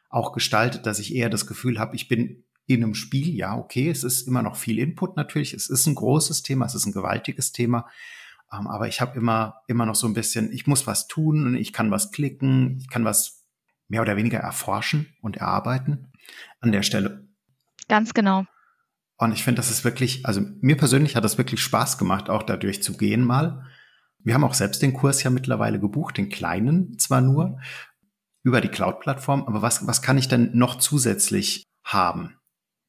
auch 0.10 0.34
gestaltet, 0.34 0.86
dass 0.86 1.00
ich 1.00 1.16
eher 1.16 1.30
das 1.30 1.48
Gefühl 1.48 1.80
habe, 1.80 1.96
ich 1.96 2.08
bin 2.08 2.44
in 2.66 2.84
einem 2.84 2.96
Spiel, 2.96 3.34
ja, 3.36 3.58
okay, 3.58 3.90
es 3.90 4.04
ist 4.04 4.28
immer 4.28 4.42
noch 4.42 4.56
viel 4.56 4.80
Input 4.80 5.18
natürlich, 5.18 5.54
es 5.54 5.70
ist 5.70 5.86
ein 5.88 5.96
großes 5.96 6.44
Thema, 6.44 6.66
es 6.66 6.76
ist 6.76 6.86
ein 6.86 6.94
gewaltiges 6.94 7.52
Thema, 7.52 7.88
ähm, 8.52 8.68
aber 8.68 8.88
ich 8.88 9.02
habe 9.02 9.18
immer, 9.18 9.62
immer 9.68 9.86
noch 9.86 9.96
so 9.96 10.08
ein 10.08 10.14
bisschen, 10.14 10.52
ich 10.52 10.68
muss 10.68 10.88
was 10.88 11.08
tun 11.08 11.46
und 11.46 11.56
ich 11.56 11.74
kann 11.74 11.92
was 11.92 12.12
klicken, 12.12 12.80
ich 12.82 12.90
kann 12.90 13.06
was 13.06 13.46
mehr 13.88 14.02
oder 14.02 14.18
weniger 14.18 14.40
erforschen 14.40 15.14
und 15.22 15.38
erarbeiten 15.38 16.11
an 16.62 16.72
der 16.72 16.84
Stelle. 16.84 17.28
Ganz 17.88 18.14
genau. 18.14 18.46
Und 19.18 19.34
ich 19.34 19.44
finde, 19.44 19.58
das 19.58 19.70
ist 19.70 19.84
wirklich, 19.84 20.26
also 20.26 20.42
mir 20.62 20.78
persönlich 20.78 21.16
hat 21.16 21.24
das 21.24 21.38
wirklich 21.38 21.62
Spaß 21.62 21.98
gemacht, 21.98 22.30
auch 22.30 22.44
dadurch 22.44 22.82
zu 22.82 22.98
gehen 22.98 23.24
mal. 23.24 23.66
Wir 24.20 24.34
haben 24.34 24.44
auch 24.44 24.54
selbst 24.54 24.82
den 24.82 24.94
Kurs 24.94 25.22
ja 25.24 25.30
mittlerweile 25.30 25.80
gebucht, 25.80 26.18
den 26.18 26.30
kleinen 26.30 26.98
zwar 26.98 27.22
nur, 27.22 27.60
über 28.44 28.62
die 28.62 28.70
Cloud-Plattform, 28.70 29.44
aber 29.44 29.62
was, 29.62 29.86
was 29.86 30.02
kann 30.02 30.18
ich 30.18 30.28
denn 30.28 30.52
noch 30.54 30.78
zusätzlich 30.78 31.66
haben? 31.84 32.38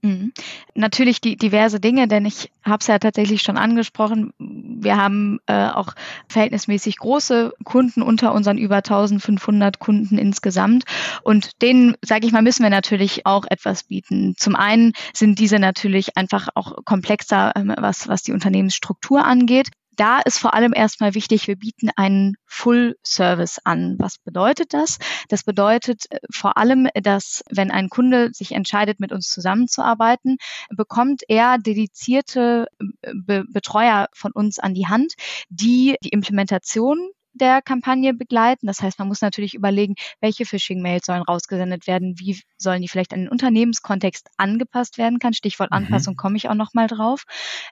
Mhm. 0.04 0.32
Natürlich 0.75 1.21
die 1.21 1.37
diverse 1.37 1.78
Dinge, 1.78 2.09
denn 2.09 2.26
ich 2.26 2.50
habe 2.64 2.78
es 2.80 2.88
ja 2.88 2.99
tatsächlich 2.99 3.42
schon 3.42 3.56
angesprochen. 3.56 4.32
Wir 4.38 4.97
haben 4.97 5.38
äh, 5.47 5.68
auch 5.68 5.94
verhältnismäßig 6.28 6.97
große 6.99 7.52
Kunden 7.62 8.02
unter 8.02 8.35
unseren 8.35 8.59
über 8.59 8.76
1500 8.76 9.78
Kunden 9.78 10.18
insgesamt. 10.18 10.85
Und 11.23 11.62
denen, 11.62 11.94
sage 12.02 12.26
ich 12.26 12.32
mal, 12.32 12.42
müssen 12.42 12.64
wir 12.64 12.71
natürlich 12.71 13.26
auch 13.26 13.44
etwas 13.49 13.85
bieten. 13.85 14.35
Zum 14.37 14.56
einen 14.56 14.92
sind 15.14 15.38
diese 15.38 15.61
natürlich 15.61 16.16
einfach 16.16 16.49
auch 16.56 16.85
komplexer, 16.85 17.52
ähm, 17.54 17.73
was, 17.78 18.09
was 18.09 18.25
die 18.25 18.32
Unternehmensstruktur 18.32 19.25
angeht 19.25 19.68
da 19.96 20.20
ist 20.20 20.38
vor 20.38 20.54
allem 20.54 20.72
erstmal 20.75 21.14
wichtig, 21.14 21.46
wir 21.46 21.56
bieten 21.56 21.90
einen 21.96 22.37
Full 22.46 22.96
Service 23.04 23.58
an. 23.64 23.96
Was 23.99 24.18
bedeutet 24.18 24.75
das? 24.75 24.99
Das 25.28 25.44
bedeutet 25.44 26.04
äh, 26.11 26.18
vor 26.30 26.56
allem, 26.56 26.88
dass 26.94 27.42
wenn 27.50 27.70
ein 27.70 27.88
Kunde 27.88 28.30
sich 28.32 28.52
entscheidet, 28.52 29.00
mit 29.00 29.12
uns 29.12 29.28
zusammenzuarbeiten, 29.28 30.37
bekommt 30.70 31.22
er 31.28 31.58
dedizierte 31.58 32.66
äh, 33.02 33.12
Be 33.14 33.44
Betreuer 33.49 34.08
von 34.14 34.32
uns 34.32 34.58
an 34.58 34.75
die 34.75 34.87
Hand, 34.87 35.14
die 35.49 35.96
die 36.02 36.11
Implementation 36.11 37.11
der 37.35 37.62
Kampagne 37.62 38.15
begleiten. 38.15 38.67
Das 38.67 38.81
heißt, 38.81 38.99
man 38.99 39.09
muss 39.09 39.21
natürlich 39.21 39.55
überlegen, 39.55 39.95
welche 40.21 40.45
Phishing-Mails 40.45 41.07
sollen 41.07 41.23
rausgesendet 41.23 41.87
werden, 41.87 42.19
wie 42.19 42.41
sollen 42.59 42.83
die 42.83 42.89
vielleicht 42.89 43.12
an 43.12 43.21
den 43.21 43.29
Unternehmenskontext 43.29 44.29
angepasst 44.37 44.99
werden 44.99 45.19
kann. 45.19 45.33
Stichwort 45.33 45.71
mhm. 45.71 45.79
Anpassung 45.79 46.17
komme 46.17 46.37
ich 46.37 46.49
auch 46.49 46.55
nochmal 46.55 46.87
drauf. 46.87 47.25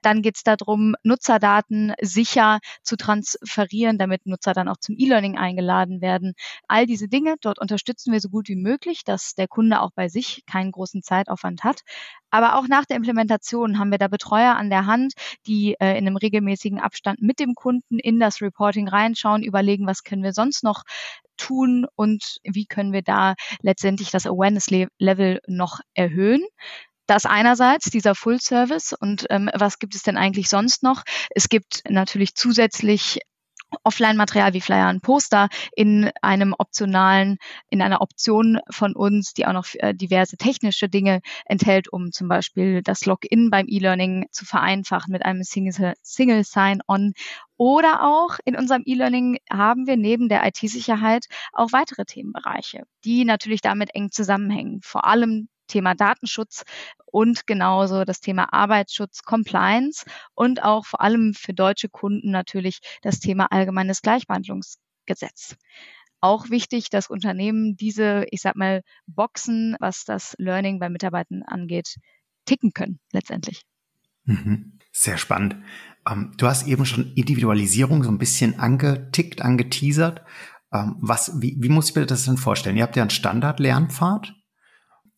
Dann 0.02 0.23
geht 0.23 0.37
es 0.37 0.43
darum, 0.43 0.95
Nutzerdaten 1.02 1.95
sicher 2.00 2.61
zu 2.83 2.97
transferieren, 2.97 3.99
damit 3.99 4.26
Nutzer 4.26 4.52
dann 4.52 4.69
auch 4.69 4.79
zum 4.79 4.97
E-Learning 4.99 5.38
eingeladen 5.38 6.00
werden. 6.00 6.35
All 6.69 6.87
diese 6.87 7.09
Dinge, 7.09 7.37
dort 7.40 7.59
unterstützen 7.59 8.12
wir 8.12 8.21
so 8.21 8.29
gut 8.29 8.49
wie 8.49 8.57
möglich, 8.57 9.05
dass 9.05 9.35
der 9.35 9.49
Kunde 9.49 9.81
auch 9.81 9.90
bei 9.95 10.09
sich 10.09 10.43
keinen 10.47 10.73
großen 10.73 11.02
Zeitaufwand 11.02 11.64
hat. 11.64 11.83
Aber 12.31 12.57
auch 12.57 12.69
nach 12.69 12.85
der 12.85 12.97
Implementation 12.97 13.79
haben 13.79 13.90
wir 13.90 13.99
da 13.99 14.09
Betreuer 14.09 14.55
an 14.55 14.71
der 14.71 14.87
Hand, 14.87 15.14
die 15.47 15.75
äh, 15.81 15.99
in 15.99 16.07
einem 16.07 16.17
regelmäßigen 16.17 16.79
Abstand 16.79 17.21
mit 17.21 17.40
dem 17.40 17.55
Kunden 17.55 17.99
in 17.99 18.21
das 18.21 18.40
Reporting 18.40 18.88
reinschauen, 18.88 19.43
überlegen, 19.50 19.87
was 19.87 20.04
können 20.04 20.23
wir 20.23 20.33
sonst 20.33 20.64
noch 20.64 20.83
tun 21.37 21.87
und 21.97 22.38
wie 22.45 22.66
können 22.66 22.92
wir 22.92 23.02
da 23.02 23.35
letztendlich 23.62 24.11
das 24.11 24.26
Awareness-Level 24.26 25.40
noch 25.47 25.80
erhöhen. 25.95 26.45
Das 27.07 27.26
einerseits, 27.26 27.90
dieser 27.90 28.14
Full 28.14 28.40
Service. 28.40 28.92
Und 28.92 29.26
ähm, 29.30 29.50
was 29.54 29.78
gibt 29.78 29.95
es 29.95 30.02
denn 30.02 30.16
eigentlich 30.16 30.49
sonst 30.49 30.83
noch? 30.83 31.02
Es 31.30 31.49
gibt 31.49 31.83
natürlich 31.88 32.35
zusätzlich 32.35 33.21
Offline-Material 33.85 34.52
wie 34.52 34.61
Flyer 34.61 34.90
und 34.90 35.02
Poster 35.02 35.49
in 35.75 36.11
einem 36.23 36.54
optionalen, 36.57 37.38
in 37.69 37.83
einer 37.83 38.00
Option 38.00 38.59
von 38.71 38.95
uns, 38.95 39.33
die 39.33 39.47
auch 39.47 39.52
noch 39.52 39.66
äh, 39.75 39.95
diverse 39.95 40.37
technische 40.37 40.88
Dinge 40.88 41.21
enthält, 41.47 41.92
um 41.92 42.12
zum 42.12 42.28
Beispiel 42.28 42.83
das 42.83 43.07
Login 43.07 43.50
beim 43.50 43.66
E-Learning 43.69 44.26
zu 44.30 44.45
vereinfachen 44.45 45.12
mit 45.12 45.25
einem 45.25 45.42
Single, 45.42 45.95
Single 46.02 46.45
Sign-On. 46.45 47.12
Oder 47.61 48.02
auch 48.05 48.38
in 48.47 48.57
unserem 48.57 48.85
E-Learning 48.87 49.37
haben 49.50 49.87
wir 49.87 49.99
neben 49.99 50.31
der 50.31 50.47
IT-Sicherheit 50.47 51.26
auch 51.52 51.73
weitere 51.73 52.07
Themenbereiche, 52.07 52.85
die 53.05 53.26
natürlich 53.26 53.61
damit 53.61 53.95
eng 53.95 54.11
zusammenhängen. 54.11 54.81
Vor 54.83 55.05
allem 55.05 55.50
Thema 55.67 55.95
Datenschutz 55.95 56.64
und 57.05 57.47
genauso 57.47 58.05
das 58.07 58.21
Thema 58.21 58.50
Arbeitsschutz, 58.55 59.25
Compliance 59.25 60.07
und 60.35 60.62
auch 60.62 60.87
vor 60.87 61.02
allem 61.02 61.35
für 61.35 61.52
deutsche 61.52 61.90
Kunden 61.90 62.31
natürlich 62.31 62.79
das 63.02 63.21
Thema 63.21 63.52
allgemeines 63.52 64.00
Gleichbehandlungsgesetz. 64.00 65.57
auch 66.21 66.50
wichtig, 66.50 66.90
dass 66.90 67.09
Unternehmen 67.11 67.76
diese, 67.76 68.25
ich 68.31 68.40
sag 68.43 68.57
mal, 68.57 68.83
Boxen, 69.07 69.76
was 69.81 70.05
das 70.05 70.35
Learning 70.38 70.79
bei 70.79 70.88
Mitarbeitern 70.88 71.43
angeht, 71.43 71.97
ticken 72.47 72.73
können 72.73 73.00
letztendlich. 73.12 73.62
Mhm. 74.24 74.78
Sehr 74.92 75.18
spannend. 75.18 75.56
Ähm, 76.08 76.32
du 76.36 76.46
hast 76.46 76.66
eben 76.66 76.84
schon 76.86 77.12
Individualisierung 77.14 78.02
so 78.02 78.10
ein 78.10 78.18
bisschen 78.18 78.58
angetickt, 78.58 79.42
angeteasert. 79.42 80.22
Ähm, 80.72 80.96
was, 81.00 81.40
wie, 81.40 81.56
wie 81.58 81.68
muss 81.68 81.90
ich 81.90 81.96
mir 81.96 82.06
das 82.06 82.24
denn 82.24 82.36
vorstellen? 82.36 82.76
Ihr 82.76 82.82
habt 82.82 82.96
ja 82.96 83.02
einen 83.02 83.10
Standard-Lernpfad. 83.10 84.34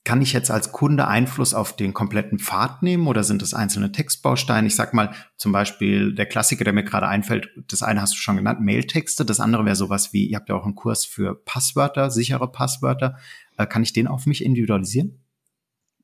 Kann 0.05 0.21
ich 0.21 0.33
jetzt 0.33 0.51
als 0.51 0.73
Kunde 0.73 1.07
Einfluss 1.07 1.55
auf 1.55 1.77
den 1.77 1.95
kompletten 1.95 2.41
Pfad 2.41 2.83
nehmen 2.83 3.07
oder 3.07 3.23
sind 3.23 3.41
das 3.41 3.55
einzelne 3.55 3.93
Textbausteine? 3.93 4.67
Ich 4.67 4.75
sag 4.75 4.95
mal 4.95 5.15
zum 5.37 5.53
Beispiel 5.53 6.13
der 6.13 6.27
Klassiker, 6.27 6.65
der 6.65 6.73
mir 6.73 6.83
gerade 6.83 7.07
einfällt, 7.07 7.49
das 7.69 7.85
eine 7.85 8.01
hast 8.03 8.15
du 8.15 8.19
schon 8.19 8.37
genannt, 8.37 8.61
Mailtexte. 8.61 9.25
Das 9.25 9.39
andere 9.39 9.65
wäre 9.65 9.77
sowas 9.77 10.13
wie, 10.13 10.27
ihr 10.27 10.37
habt 10.37 10.49
ja 10.49 10.57
auch 10.57 10.65
einen 10.65 10.75
Kurs 10.75 11.05
für 11.05 11.41
Passwörter, 11.45 12.11
sichere 12.11 12.51
Passwörter. 12.51 13.17
Äh, 13.57 13.67
kann 13.67 13.85
ich 13.85 13.93
den 13.93 14.09
auf 14.09 14.27
mich 14.27 14.45
individualisieren? 14.45 15.22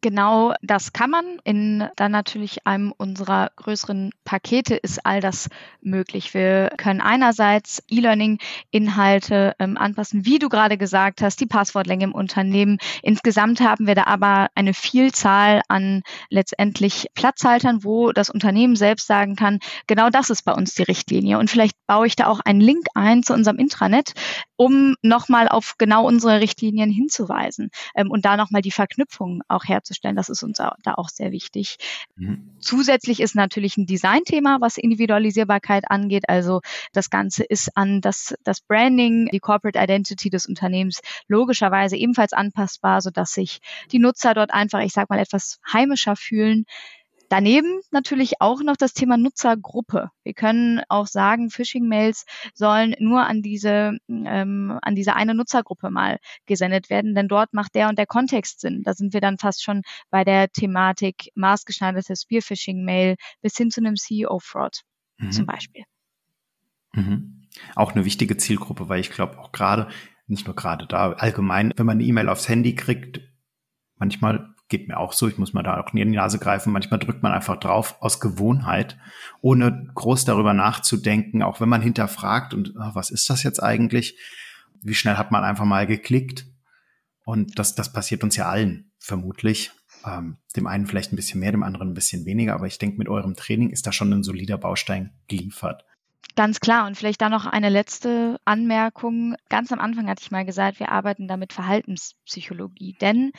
Genau 0.01 0.55
das 0.63 0.93
kann 0.93 1.11
man. 1.11 1.25
In 1.43 1.89
dann 1.97 2.13
natürlich 2.13 2.67
einem 2.67 2.93
unserer 2.97 3.51
größeren 3.57 4.13
Pakete 4.25 4.77
ist 4.77 5.05
all 5.05 5.21
das 5.21 5.49
möglich. 5.81 6.35
Wir 6.35 6.71
können 6.77 7.01
einerseits 7.01 7.83
E-Learning-Inhalte 7.91 9.57
ähm, 9.59 9.77
anpassen, 9.77 10.25
wie 10.25 10.39
du 10.39 10.49
gerade 10.49 10.79
gesagt 10.79 11.21
hast, 11.21 11.41
die 11.41 11.47
Passwortlänge 11.47 12.05
im 12.05 12.15
Unternehmen. 12.15 12.79
Insgesamt 13.03 13.61
haben 13.61 13.89
wir 13.89 13.97
da 13.97 14.05
aber 14.05 14.49
eine 14.55 14.73
Vielzahl 14.73 15.63
an 15.67 16.03
letztendlich 16.31 17.09
Platzhaltern, 17.15 17.83
wo 17.83 18.13
das 18.13 18.31
Unternehmen 18.31 18.77
selbst 18.77 19.09
sagen 19.09 19.35
kann, 19.35 19.59
genau 19.89 20.11
das 20.11 20.31
ist 20.31 20.45
bei 20.45 20.53
uns 20.53 20.75
die 20.75 20.85
Richtlinie. 20.85 21.39
Und 21.39 21.51
vielleicht 21.51 21.75
baue 21.89 22.07
ich 22.07 22.15
da 22.15 22.29
auch 22.29 22.39
einen 22.39 22.61
Link 22.61 22.87
ein 22.95 23.25
zu 23.25 23.35
unserem 23.35 23.59
Intranet, 23.59 24.13
um 24.55 24.95
nochmal 25.03 25.49
auf 25.49 25.75
genau 25.77 26.07
unsere 26.07 26.41
Richtlinien 26.41 26.91
hinzuweisen 26.91 27.71
ähm, 27.97 28.13
und 28.13 28.25
da 28.25 28.37
nochmal 28.37 28.63
die 28.63 28.71
Verknüpfung 28.71 29.43
auch 29.49 29.65
herzustellen. 29.65 29.88
Das 30.17 30.29
ist 30.29 30.43
uns 30.43 30.59
da 30.59 30.95
auch 30.95 31.09
sehr 31.09 31.33
wichtig. 31.33 31.77
Mhm. 32.17 32.57
Zusätzlich 32.61 33.21
ist 33.21 33.35
natürlich 33.35 33.77
ein 33.77 33.87
Designthema, 33.87 34.59
was 34.61 34.79
Individualisierbarkeit 34.79 35.91
angeht. 35.91 36.29
Also 36.29 36.61
das 36.93 37.11
Ganze 37.11 37.45
ist 37.45 37.77
an 37.77 38.01
das, 38.01 38.35
das 38.45 38.61
Branding, 38.61 39.27
die 39.33 39.41
Corporate 39.41 39.79
Identity 39.79 40.31
des 40.31 40.47
Unternehmens 40.47 41.01
logischerweise 41.27 41.97
ebenfalls 41.97 42.33
anpassbar, 42.33 43.01
sodass 43.01 43.33
sich 43.33 43.61
die 43.93 43.99
Nutzer 43.99 44.35
dort 44.35 44.53
einfach, 44.53 44.81
ich 44.81 44.93
sag 44.93 45.11
mal, 45.11 45.19
etwas 45.19 45.59
heimischer 45.73 46.17
fühlen. 46.17 46.65
Daneben 47.29 47.81
natürlich 47.91 48.41
auch 48.41 48.63
noch 48.63 48.77
das 48.77 48.95
Thema 48.95 49.19
Nutzergruppe. 49.19 50.11
Wir 50.25 50.33
können 50.33 50.81
auch 50.89 51.07
sagen, 51.07 51.51
Phishing-Mails 51.51 52.25
sollen 52.55 52.95
nur 52.99 53.27
an 53.27 53.43
diese, 53.43 53.99
ähm, 54.09 54.79
an 54.81 54.95
diese 54.95 55.15
eine 55.15 55.35
Nutzergruppe 55.35 55.91
mal 55.91 56.19
gesendet 56.47 56.89
werden, 56.89 57.15
denn 57.15 57.29
dort 57.29 57.53
macht 57.53 57.75
der 57.75 57.89
und 57.89 57.99
der 57.99 58.07
Kontext 58.07 58.61
Sinn. 58.61 58.83
Da 58.83 58.95
sind 58.95 59.13
wir 59.13 59.21
dann 59.21 59.39
fast 59.39 59.63
schon 59.63 59.83
bei 60.11 60.25
der 60.25 60.49
Thematik 60.51 61.31
maßgeschneiderte 61.35 62.17
Spearphishing-Mail 62.17 63.17
bis 63.43 63.57
hin 63.57 63.71
zu 63.71 63.81
einem 63.81 63.97
CEO-Fraud 63.97 64.83
mhm. 65.19 65.31
zum 65.31 65.47
Beispiel. 65.47 65.85
Mhm. 66.95 67.47
Auch 67.75 67.93
eine 67.93 68.07
wichtige 68.07 68.39
Zielgruppe, 68.39 68.89
weil 68.89 69.01
ich 69.01 69.11
glaube 69.11 69.39
auch 69.39 69.53
gerade, 69.53 69.89
nicht 70.27 70.47
nur 70.47 70.57
gerade 70.57 70.87
da, 70.87 71.13
allgemein, 71.13 71.75
wenn 71.77 71.87
man 71.87 71.99
eine 71.99 72.05
E-Mail 72.05 72.29
aufs 72.29 72.49
Handy 72.49 72.75
kriegt, 72.75 73.21
manchmal 73.97 74.55
geht 74.69 74.89
mir 74.89 74.99
auch 74.99 75.13
so, 75.13 75.29
ich 75.29 75.39
muss 75.39 75.53
mal 75.53 75.63
da 75.63 75.81
auch 75.81 75.93
in 75.93 76.11
die 76.11 76.17
Nase 76.17 76.39
greifen. 76.39 76.73
Manchmal 76.73 77.01
drückt 77.01 77.23
man 77.23 77.33
einfach 77.33 77.59
drauf 77.59 77.97
aus 78.01 78.21
Gewohnheit, 78.21 78.99
ohne 79.41 79.89
groß 79.95 80.25
darüber 80.25 80.53
nachzudenken, 80.55 81.43
auch 81.43 81.61
wenn 81.61 81.69
man 81.69 81.83
hinterfragt 81.83 82.55
und 82.55 82.75
oh, 82.77 82.91
was 82.95 83.11
ist 83.11 83.31
das 83.31 83.43
jetzt 83.43 83.63
eigentlich? 83.63 84.19
Wie 84.83 84.95
schnell 84.95 85.17
hat 85.17 85.33
man 85.33 85.45
einfach 85.45 85.65
mal 85.65 85.87
geklickt? 85.87 86.47
Und 87.25 87.59
das, 87.59 87.75
das 87.75 87.93
passiert 87.93 88.25
uns 88.25 88.37
ja 88.37 88.49
allen, 88.49 88.91
vermutlich. 88.99 89.73
Ähm, 90.07 90.37
dem 90.55 90.67
einen 90.67 90.87
vielleicht 90.87 91.13
ein 91.13 91.17
bisschen 91.17 91.41
mehr, 91.41 91.51
dem 91.51 91.63
anderen 91.63 91.91
ein 91.91 91.95
bisschen 91.95 92.25
weniger, 92.25 92.55
aber 92.55 92.67
ich 92.67 92.79
denke, 92.79 92.99
mit 92.99 93.09
eurem 93.09 93.35
Training 93.35 93.71
ist 93.71 93.87
da 93.87 93.93
schon 93.93 94.13
ein 94.13 94.23
solider 94.23 94.59
Baustein 94.59 95.13
geliefert. 95.27 95.85
Ganz 96.37 96.61
klar. 96.61 96.87
Und 96.87 96.97
vielleicht 96.97 97.21
da 97.21 97.29
noch 97.29 97.47
eine 97.47 97.69
letzte 97.69 98.39
Anmerkung. 98.45 99.35
Ganz 99.49 99.73
am 99.73 99.81
Anfang 99.81 100.09
hatte 100.09 100.23
ich 100.23 100.31
mal 100.31 100.45
gesagt, 100.45 100.79
wir 100.79 100.93
arbeiten 100.93 101.27
da 101.27 101.37
mit 101.37 101.53
Verhaltenspsychologie. 101.53 102.97
Denn 103.01 103.33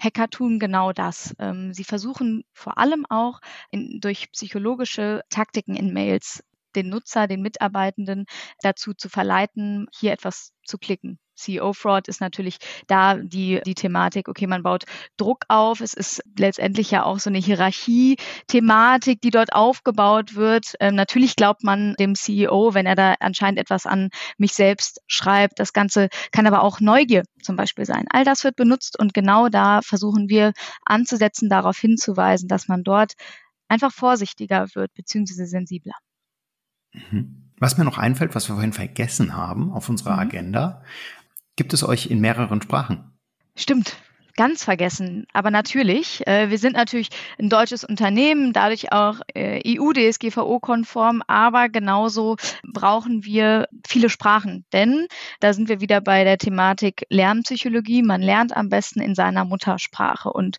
Hacker 0.00 0.28
tun 0.28 0.58
genau 0.58 0.92
das. 0.92 1.34
Ähm, 1.38 1.72
sie 1.72 1.84
versuchen 1.84 2.44
vor 2.52 2.78
allem 2.78 3.06
auch 3.08 3.40
in, 3.70 4.00
durch 4.00 4.32
psychologische 4.32 5.22
Taktiken 5.28 5.76
in 5.76 5.92
Mails 5.92 6.42
den 6.76 6.88
Nutzer, 6.88 7.26
den 7.26 7.42
Mitarbeitenden 7.42 8.26
dazu 8.62 8.94
zu 8.94 9.08
verleiten, 9.08 9.86
hier 9.92 10.12
etwas 10.12 10.52
zu 10.64 10.78
klicken. 10.78 11.18
CEO-Fraud 11.40 12.08
ist 12.08 12.20
natürlich 12.20 12.58
da 12.86 13.16
die, 13.16 13.60
die 13.64 13.74
Thematik, 13.74 14.28
okay, 14.28 14.46
man 14.46 14.62
baut 14.62 14.84
Druck 15.16 15.44
auf. 15.48 15.80
Es 15.80 15.94
ist 15.94 16.22
letztendlich 16.38 16.90
ja 16.90 17.04
auch 17.04 17.18
so 17.18 17.30
eine 17.30 17.38
Hierarchie-Thematik, 17.38 19.20
die 19.20 19.30
dort 19.30 19.52
aufgebaut 19.52 20.34
wird. 20.34 20.74
Ähm, 20.80 20.94
natürlich 20.94 21.36
glaubt 21.36 21.64
man 21.64 21.94
dem 21.98 22.14
CEO, 22.14 22.74
wenn 22.74 22.86
er 22.86 22.94
da 22.94 23.14
anscheinend 23.20 23.58
etwas 23.58 23.86
an 23.86 24.10
mich 24.38 24.52
selbst 24.52 25.00
schreibt. 25.06 25.58
Das 25.58 25.72
Ganze 25.72 26.08
kann 26.30 26.46
aber 26.46 26.62
auch 26.62 26.80
Neugier 26.80 27.22
zum 27.42 27.56
Beispiel 27.56 27.86
sein. 27.86 28.04
All 28.10 28.24
das 28.24 28.44
wird 28.44 28.56
benutzt 28.56 28.98
und 28.98 29.14
genau 29.14 29.48
da 29.48 29.80
versuchen 29.82 30.28
wir 30.28 30.52
anzusetzen, 30.84 31.48
darauf 31.48 31.78
hinzuweisen, 31.78 32.48
dass 32.48 32.68
man 32.68 32.82
dort 32.82 33.14
einfach 33.68 33.92
vorsichtiger 33.92 34.66
wird, 34.74 34.92
beziehungsweise 34.94 35.46
sensibler. 35.46 35.94
Mhm. 36.92 37.50
Was 37.58 37.76
mir 37.76 37.84
noch 37.84 37.98
einfällt, 37.98 38.34
was 38.34 38.48
wir 38.48 38.54
vorhin 38.54 38.72
vergessen 38.72 39.36
haben 39.36 39.72
auf 39.72 39.88
unserer 39.88 40.14
mhm. 40.14 40.20
Agenda, 40.20 40.82
gibt 41.56 41.72
es 41.74 41.84
euch 41.84 42.06
in 42.06 42.20
mehreren 42.20 42.62
Sprachen. 42.62 43.12
Stimmt, 43.54 43.96
ganz 44.36 44.64
vergessen. 44.64 45.26
Aber 45.34 45.50
natürlich, 45.50 46.26
äh, 46.26 46.48
wir 46.48 46.56
sind 46.56 46.74
natürlich 46.74 47.10
ein 47.38 47.50
deutsches 47.50 47.84
Unternehmen, 47.84 48.54
dadurch 48.54 48.92
auch 48.92 49.20
äh, 49.34 49.60
EU-DSGVO-konform, 49.78 51.22
aber 51.26 51.68
genauso 51.68 52.36
brauchen 52.62 53.24
wir 53.24 53.68
viele 53.86 54.08
Sprachen. 54.08 54.64
Denn 54.72 55.06
da 55.40 55.52
sind 55.52 55.68
wir 55.68 55.82
wieder 55.82 56.00
bei 56.00 56.24
der 56.24 56.38
Thematik 56.38 57.04
Lernpsychologie. 57.10 58.02
Man 58.02 58.22
lernt 58.22 58.56
am 58.56 58.70
besten 58.70 59.02
in 59.02 59.14
seiner 59.14 59.44
Muttersprache. 59.44 60.32
Und 60.32 60.56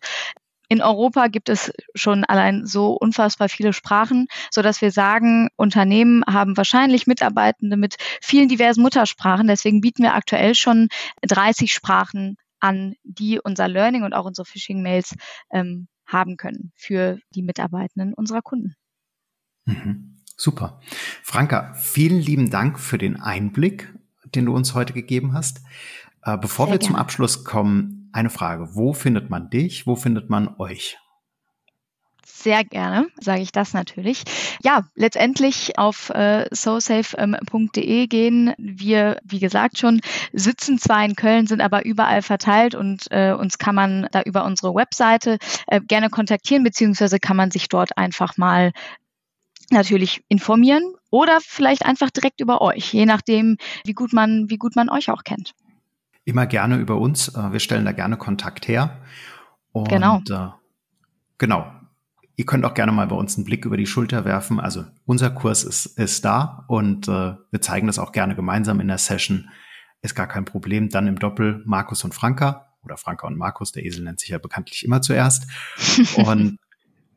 in 0.72 0.80
Europa 0.80 1.26
gibt 1.28 1.50
es 1.50 1.70
schon 1.94 2.24
allein 2.24 2.64
so 2.64 2.92
unfassbar 2.92 3.50
viele 3.50 3.74
Sprachen, 3.74 4.26
so 4.50 4.62
dass 4.62 4.80
wir 4.80 4.90
sagen, 4.90 5.48
Unternehmen 5.56 6.24
haben 6.26 6.56
wahrscheinlich 6.56 7.06
Mitarbeitende 7.06 7.76
mit 7.76 7.96
vielen 8.22 8.48
diversen 8.48 8.80
Muttersprachen. 8.80 9.46
Deswegen 9.46 9.82
bieten 9.82 10.02
wir 10.02 10.14
aktuell 10.14 10.54
schon 10.54 10.88
30 11.20 11.72
Sprachen 11.72 12.36
an, 12.58 12.94
die 13.04 13.38
unser 13.38 13.68
Learning 13.68 14.02
und 14.02 14.14
auch 14.14 14.24
unsere 14.24 14.46
Phishing-Mails 14.46 15.14
ähm, 15.50 15.88
haben 16.06 16.38
können 16.38 16.72
für 16.74 17.18
die 17.34 17.42
Mitarbeitenden 17.42 18.14
unserer 18.14 18.40
Kunden. 18.40 18.74
Mhm. 19.66 20.22
Super. 20.36 20.80
Franka, 21.22 21.74
vielen 21.74 22.18
lieben 22.18 22.48
Dank 22.48 22.80
für 22.80 22.96
den 22.96 23.20
Einblick, 23.20 23.92
den 24.24 24.46
du 24.46 24.54
uns 24.54 24.72
heute 24.72 24.94
gegeben 24.94 25.34
hast. 25.34 25.60
Äh, 26.22 26.38
bevor 26.38 26.66
Sehr 26.66 26.74
wir 26.74 26.78
gerne. 26.78 26.92
zum 26.92 26.96
Abschluss 26.96 27.44
kommen, 27.44 28.01
eine 28.12 28.30
Frage. 28.30 28.74
Wo 28.74 28.92
findet 28.92 29.30
man 29.30 29.50
dich? 29.50 29.86
Wo 29.86 29.96
findet 29.96 30.30
man 30.30 30.56
euch? 30.58 30.98
Sehr 32.42 32.64
gerne, 32.64 33.06
sage 33.20 33.40
ich 33.40 33.52
das 33.52 33.72
natürlich. 33.72 34.24
Ja, 34.64 34.82
letztendlich 34.96 35.78
auf 35.78 36.10
äh, 36.10 36.46
sosafe.de 36.50 38.06
gehen. 38.08 38.52
Wir, 38.58 39.20
wie 39.22 39.38
gesagt, 39.38 39.78
schon 39.78 40.00
sitzen 40.32 40.76
zwar 40.78 41.04
in 41.04 41.14
Köln, 41.14 41.46
sind 41.46 41.60
aber 41.60 41.84
überall 41.84 42.20
verteilt 42.20 42.74
und 42.74 43.06
äh, 43.10 43.32
uns 43.32 43.58
kann 43.58 43.76
man 43.76 44.08
da 44.10 44.22
über 44.22 44.44
unsere 44.44 44.74
Webseite 44.74 45.38
äh, 45.68 45.80
gerne 45.80 46.10
kontaktieren, 46.10 46.64
beziehungsweise 46.64 47.20
kann 47.20 47.36
man 47.36 47.52
sich 47.52 47.68
dort 47.68 47.96
einfach 47.96 48.36
mal 48.36 48.72
natürlich 49.70 50.24
informieren 50.28 50.94
oder 51.10 51.38
vielleicht 51.40 51.84
einfach 51.84 52.10
direkt 52.10 52.40
über 52.40 52.60
euch, 52.60 52.92
je 52.92 53.06
nachdem, 53.06 53.56
wie 53.84 53.94
gut 53.94 54.12
man, 54.12 54.50
wie 54.50 54.58
gut 54.58 54.74
man 54.74 54.88
euch 54.88 55.10
auch 55.10 55.22
kennt. 55.22 55.54
Immer 56.24 56.46
gerne 56.46 56.76
über 56.76 56.98
uns. 56.98 57.28
Äh, 57.28 57.52
wir 57.52 57.60
stellen 57.60 57.84
da 57.84 57.92
gerne 57.92 58.16
Kontakt 58.16 58.68
her. 58.68 58.98
Und, 59.72 59.88
genau. 59.88 60.20
Äh, 60.28 60.48
genau. 61.38 61.72
Ihr 62.36 62.46
könnt 62.46 62.64
auch 62.64 62.74
gerne 62.74 62.92
mal 62.92 63.06
bei 63.06 63.16
uns 63.16 63.36
einen 63.36 63.44
Blick 63.44 63.64
über 63.64 63.76
die 63.76 63.86
Schulter 63.86 64.24
werfen. 64.24 64.58
Also 64.58 64.84
unser 65.04 65.30
Kurs 65.30 65.64
ist, 65.64 65.86
ist 65.98 66.24
da 66.24 66.64
und 66.68 67.08
äh, 67.08 67.34
wir 67.50 67.60
zeigen 67.60 67.86
das 67.86 67.98
auch 67.98 68.12
gerne 68.12 68.34
gemeinsam 68.34 68.80
in 68.80 68.88
der 68.88 68.98
Session. 68.98 69.48
Ist 70.00 70.14
gar 70.14 70.26
kein 70.26 70.44
Problem. 70.44 70.88
Dann 70.88 71.06
im 71.06 71.18
Doppel 71.18 71.62
Markus 71.66 72.04
und 72.04 72.14
Franka 72.14 72.72
oder 72.82 72.96
Franka 72.96 73.26
und 73.26 73.36
Markus. 73.36 73.72
Der 73.72 73.84
Esel 73.84 74.04
nennt 74.04 74.20
sich 74.20 74.30
ja 74.30 74.38
bekanntlich 74.38 74.84
immer 74.84 75.02
zuerst. 75.02 75.46
und 76.16 76.58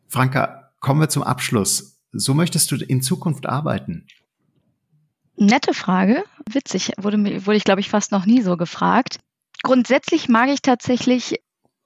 Franka, 0.08 0.72
kommen 0.80 1.00
wir 1.00 1.10
zum 1.10 1.24
Abschluss. 1.24 2.02
So 2.12 2.34
möchtest 2.34 2.72
du 2.72 2.76
in 2.76 3.02
Zukunft 3.02 3.46
arbeiten? 3.46 4.08
Nette 5.38 5.74
Frage. 5.74 6.24
Witzig. 6.50 6.94
Wurde, 6.98 7.46
wurde 7.46 7.58
ich, 7.58 7.64
glaube 7.64 7.82
ich, 7.82 7.90
fast 7.90 8.12
noch 8.12 8.26
nie 8.26 8.42
so 8.42 8.58
gefragt. 8.58 9.20
Grundsätzlich 9.64 10.30
mag 10.30 10.50
ich 10.50 10.62
tatsächlich 10.62 11.42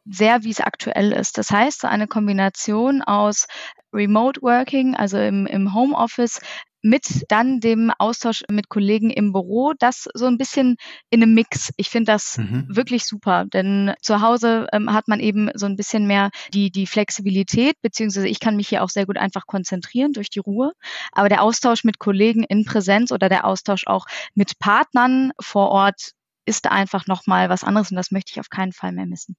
sehr, 0.05 0.43
wie 0.43 0.51
es 0.51 0.61
aktuell 0.61 1.11
ist. 1.11 1.37
Das 1.37 1.51
heißt, 1.51 1.85
eine 1.85 2.07
Kombination 2.07 3.01
aus 3.01 3.47
Remote 3.93 4.41
Working, 4.41 4.95
also 4.95 5.17
im, 5.17 5.45
im 5.45 5.73
Homeoffice, 5.73 6.39
mit 6.81 7.25
dann 7.27 7.59
dem 7.59 7.91
Austausch 7.97 8.43
mit 8.49 8.69
Kollegen 8.69 9.09
im 9.09 9.33
Büro, 9.33 9.73
das 9.77 10.07
so 10.13 10.25
ein 10.27 10.37
bisschen 10.37 10.77
in 11.09 11.21
einem 11.21 11.33
Mix. 11.33 11.71
Ich 11.77 11.89
finde 11.89 12.13
das 12.13 12.37
mhm. 12.37 12.65
wirklich 12.69 13.05
super, 13.05 13.45
denn 13.45 13.93
zu 14.01 14.21
Hause 14.21 14.67
ähm, 14.71 14.93
hat 14.93 15.07
man 15.07 15.19
eben 15.19 15.49
so 15.55 15.65
ein 15.65 15.75
bisschen 15.75 16.07
mehr 16.07 16.29
die, 16.53 16.71
die 16.71 16.87
Flexibilität, 16.87 17.75
beziehungsweise 17.81 18.27
ich 18.27 18.39
kann 18.39 18.55
mich 18.55 18.69
hier 18.69 18.83
auch 18.83 18.89
sehr 18.89 19.05
gut 19.05 19.17
einfach 19.17 19.45
konzentrieren 19.45 20.13
durch 20.13 20.29
die 20.29 20.39
Ruhe. 20.39 20.71
Aber 21.11 21.29
der 21.29 21.43
Austausch 21.43 21.83
mit 21.83 21.99
Kollegen 21.99 22.43
in 22.43 22.65
Präsenz 22.65 23.11
oder 23.11 23.29
der 23.29 23.45
Austausch 23.45 23.85
auch 23.87 24.05
mit 24.33 24.59
Partnern 24.59 25.31
vor 25.39 25.69
Ort 25.69 26.11
ist 26.45 26.71
einfach 26.71 27.07
nochmal 27.07 27.49
was 27.49 27.63
anderes 27.63 27.91
und 27.91 27.97
das 27.97 28.11
möchte 28.11 28.31
ich 28.31 28.39
auf 28.39 28.49
keinen 28.49 28.71
Fall 28.71 28.91
mehr 28.91 29.05
missen. 29.05 29.35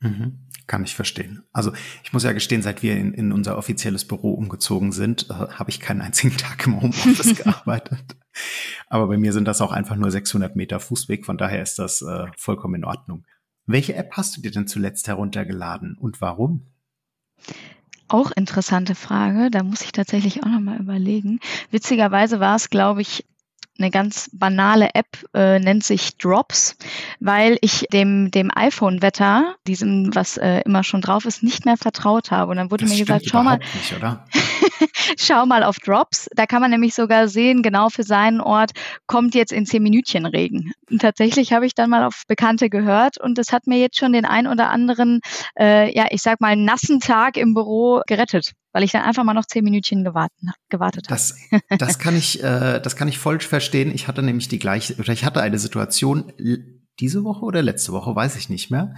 Mhm. 0.00 0.40
Kann 0.66 0.82
ich 0.82 0.96
verstehen. 0.96 1.44
Also 1.52 1.72
ich 2.02 2.12
muss 2.12 2.24
ja 2.24 2.32
gestehen, 2.32 2.60
seit 2.60 2.82
wir 2.82 2.96
in, 2.96 3.14
in 3.14 3.32
unser 3.32 3.56
offizielles 3.56 4.06
Büro 4.06 4.32
umgezogen 4.34 4.90
sind, 4.92 5.30
äh, 5.30 5.34
habe 5.34 5.70
ich 5.70 5.80
keinen 5.80 6.00
einzigen 6.00 6.36
Tag 6.38 6.66
im 6.66 6.80
Homeoffice 6.80 7.36
gearbeitet. 7.44 8.16
Aber 8.88 9.06
bei 9.06 9.16
mir 9.16 9.32
sind 9.32 9.46
das 9.46 9.60
auch 9.60 9.72
einfach 9.72 9.96
nur 9.96 10.10
600 10.10 10.56
Meter 10.56 10.80
Fußweg, 10.80 11.24
von 11.24 11.38
daher 11.38 11.62
ist 11.62 11.78
das 11.78 12.02
äh, 12.02 12.26
vollkommen 12.36 12.74
in 12.76 12.84
Ordnung. 12.84 13.24
Welche 13.66 13.94
App 13.94 14.12
hast 14.12 14.36
du 14.36 14.40
dir 14.40 14.50
denn 14.50 14.66
zuletzt 14.66 15.08
heruntergeladen 15.08 15.96
und 15.98 16.20
warum? 16.20 16.66
Auch 18.08 18.30
interessante 18.30 18.94
Frage. 18.94 19.50
Da 19.50 19.64
muss 19.64 19.82
ich 19.82 19.90
tatsächlich 19.90 20.44
auch 20.44 20.48
nochmal 20.48 20.78
überlegen. 20.78 21.40
Witzigerweise 21.70 22.38
war 22.38 22.54
es, 22.54 22.70
glaube 22.70 23.02
ich, 23.02 23.24
eine 23.78 23.90
ganz 23.90 24.30
banale 24.32 24.94
App, 24.94 25.24
äh, 25.34 25.58
nennt 25.58 25.84
sich 25.84 26.16
Drops, 26.16 26.76
weil 27.20 27.58
ich 27.60 27.86
dem, 27.92 28.30
dem 28.30 28.50
iPhone-Wetter, 28.54 29.56
diesem, 29.66 30.14
was 30.14 30.36
äh, 30.36 30.60
immer 30.64 30.84
schon 30.84 31.00
drauf 31.00 31.24
ist, 31.24 31.42
nicht 31.42 31.64
mehr 31.64 31.76
vertraut 31.76 32.30
habe. 32.30 32.50
Und 32.50 32.56
dann 32.56 32.70
wurde 32.70 32.84
das 32.84 32.92
mir 32.92 33.00
gesagt, 33.00 33.26
schau 33.28 33.42
mal, 33.42 33.58
nicht, 33.58 33.94
schau 35.18 35.46
mal 35.46 35.62
auf 35.62 35.76
Drops. 35.78 36.28
Da 36.34 36.46
kann 36.46 36.60
man 36.60 36.70
nämlich 36.70 36.94
sogar 36.94 37.28
sehen, 37.28 37.62
genau 37.62 37.88
für 37.88 38.02
seinen 38.02 38.40
Ort 38.40 38.72
kommt 39.06 39.34
jetzt 39.34 39.52
in 39.52 39.66
zehn 39.66 39.82
Minütchen 39.82 40.26
Regen. 40.26 40.72
Und 40.90 41.02
tatsächlich 41.02 41.52
habe 41.52 41.66
ich 41.66 41.74
dann 41.74 41.90
mal 41.90 42.04
auf 42.04 42.22
Bekannte 42.28 42.70
gehört 42.70 43.18
und 43.18 43.38
das 43.38 43.52
hat 43.52 43.66
mir 43.66 43.78
jetzt 43.78 43.98
schon 43.98 44.12
den 44.12 44.24
ein 44.24 44.46
oder 44.46 44.70
anderen, 44.70 45.20
äh, 45.58 45.94
ja, 45.94 46.06
ich 46.10 46.22
sag 46.22 46.40
mal, 46.40 46.56
nassen 46.56 47.00
Tag 47.00 47.36
im 47.36 47.54
Büro 47.54 48.02
gerettet 48.06 48.52
weil 48.72 48.84
ich 48.84 48.92
dann 48.92 49.04
einfach 49.04 49.24
mal 49.24 49.32
noch 49.32 49.46
zehn 49.46 49.64
Minütchen 49.64 50.04
gewartet, 50.04 50.36
gewartet 50.68 51.06
habe. 51.08 51.14
Das, 51.14 51.34
das 51.78 51.98
kann 51.98 52.14
ich, 52.14 52.44
äh, 52.44 52.78
das 52.78 52.94
kann 52.94 53.08
ich 53.08 53.18
voll 53.18 53.40
verstehen. 53.40 53.90
Ich 53.94 54.06
hatte 54.06 54.22
nämlich 54.22 54.48
die 54.48 54.58
gleiche, 54.58 54.96
oder 54.96 55.14
ich 55.14 55.24
hatte 55.24 55.40
eine 55.40 55.58
Situation 55.58 56.30
diese 57.00 57.24
Woche 57.24 57.46
oder 57.46 57.62
letzte 57.62 57.92
Woche, 57.92 58.14
weiß 58.14 58.36
ich 58.36 58.50
nicht 58.50 58.70
mehr. 58.70 58.94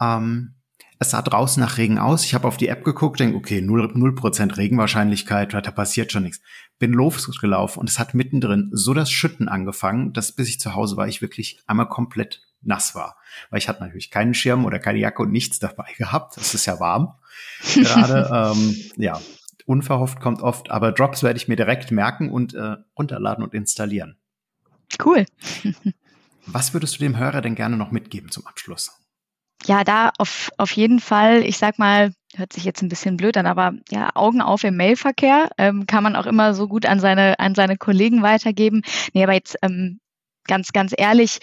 Ähm, 0.00 0.54
es 1.02 1.10
sah 1.10 1.22
draußen 1.22 1.60
nach 1.60 1.78
Regen 1.78 1.98
aus. 1.98 2.24
Ich 2.24 2.34
habe 2.34 2.48
auf 2.48 2.56
die 2.56 2.68
App 2.68 2.84
geguckt, 2.84 3.20
denke, 3.20 3.36
okay, 3.36 3.58
0%, 3.58 3.96
0 3.96 4.52
Regenwahrscheinlichkeit, 4.52 5.52
da 5.52 5.60
passiert 5.70 6.10
schon 6.10 6.22
nichts. 6.22 6.40
Bin 6.78 6.92
losgelaufen 6.92 7.80
und 7.80 7.90
es 7.90 7.98
hat 7.98 8.14
mittendrin 8.14 8.70
so 8.72 8.94
das 8.94 9.10
Schütten 9.10 9.48
angefangen, 9.48 10.12
dass 10.12 10.32
bis 10.32 10.48
ich 10.48 10.58
zu 10.58 10.74
Hause 10.74 10.96
war, 10.96 11.06
ich 11.06 11.20
wirklich 11.20 11.60
einmal 11.66 11.88
komplett 11.88 12.42
nass 12.62 12.94
war. 12.94 13.16
Weil 13.50 13.58
ich 13.58 13.68
hatte 13.68 13.82
natürlich 13.82 14.10
keinen 14.10 14.34
Schirm 14.34 14.64
oder 14.64 14.78
keine 14.78 14.98
Jacke 14.98 15.22
und 15.22 15.32
nichts 15.32 15.58
dabei 15.58 15.92
gehabt. 15.98 16.36
Es 16.38 16.54
ist 16.54 16.66
ja 16.66 16.80
warm. 16.80 17.14
Gerade, 17.74 18.54
ähm, 18.56 18.76
ja, 18.96 19.20
unverhofft 19.66 20.20
kommt 20.20 20.42
oft, 20.42 20.70
aber 20.70 20.92
Drops 20.92 21.22
werde 21.22 21.36
ich 21.36 21.48
mir 21.48 21.56
direkt 21.56 21.90
merken 21.90 22.30
und 22.30 22.54
äh, 22.54 22.76
runterladen 22.98 23.44
und 23.44 23.54
installieren. 23.54 24.16
Cool. 25.04 25.26
Was 26.46 26.74
würdest 26.74 26.96
du 26.96 26.98
dem 26.98 27.16
Hörer 27.16 27.40
denn 27.40 27.54
gerne 27.54 27.76
noch 27.76 27.92
mitgeben 27.92 28.30
zum 28.30 28.46
Abschluss? 28.46 29.01
Ja, 29.66 29.84
da 29.84 30.10
auf, 30.18 30.50
auf 30.58 30.72
jeden 30.72 30.98
Fall, 31.00 31.42
ich 31.44 31.58
sag 31.58 31.78
mal, 31.78 32.12
hört 32.34 32.52
sich 32.52 32.64
jetzt 32.64 32.82
ein 32.82 32.88
bisschen 32.88 33.16
blöd 33.16 33.36
an, 33.36 33.46
aber 33.46 33.74
ja, 33.90 34.10
Augen 34.14 34.40
auf 34.40 34.64
im 34.64 34.76
Mailverkehr 34.76 35.50
ähm, 35.58 35.86
kann 35.86 36.02
man 36.02 36.16
auch 36.16 36.26
immer 36.26 36.54
so 36.54 36.66
gut 36.66 36.86
an 36.86 36.98
seine, 36.98 37.38
an 37.38 37.54
seine 37.54 37.76
Kollegen 37.76 38.22
weitergeben. 38.22 38.82
Nee, 39.12 39.22
aber 39.22 39.34
jetzt 39.34 39.56
ähm, 39.62 40.00
ganz, 40.46 40.72
ganz 40.72 40.92
ehrlich, 40.96 41.38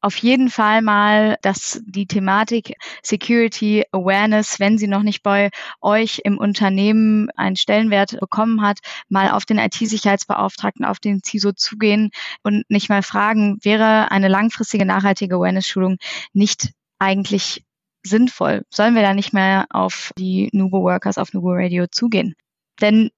auf 0.00 0.16
jeden 0.18 0.50
Fall 0.50 0.82
mal, 0.82 1.38
dass 1.42 1.80
die 1.86 2.06
Thematik 2.06 2.74
Security 3.02 3.84
Awareness, 3.90 4.60
wenn 4.60 4.76
sie 4.78 4.86
noch 4.86 5.02
nicht 5.02 5.22
bei 5.22 5.50
euch 5.80 6.20
im 6.24 6.36
Unternehmen 6.38 7.30
einen 7.36 7.56
Stellenwert 7.56 8.20
bekommen 8.20 8.60
hat, 8.62 8.80
mal 9.08 9.30
auf 9.30 9.46
den 9.46 9.58
IT-Sicherheitsbeauftragten, 9.58 10.84
auf 10.84 11.00
den 11.00 11.22
CISO 11.24 11.52
zugehen 11.52 12.10
und 12.42 12.64
nicht 12.68 12.90
mal 12.90 13.02
fragen, 13.02 13.58
wäre 13.62 14.10
eine 14.10 14.28
langfristige 14.28 14.84
nachhaltige 14.84 15.36
Awareness-Schulung 15.36 15.96
nicht 16.34 16.72
eigentlich 17.04 17.64
sinnvoll? 18.02 18.62
Sollen 18.70 18.94
wir 18.94 19.02
da 19.02 19.14
nicht 19.14 19.32
mehr 19.32 19.66
auf 19.70 20.10
die 20.18 20.50
Nubo 20.52 20.82
Workers, 20.82 21.18
auf 21.18 21.32
Nubo 21.32 21.52
Radio 21.52 21.86
zugehen? 21.86 22.34
Denn 22.80 23.10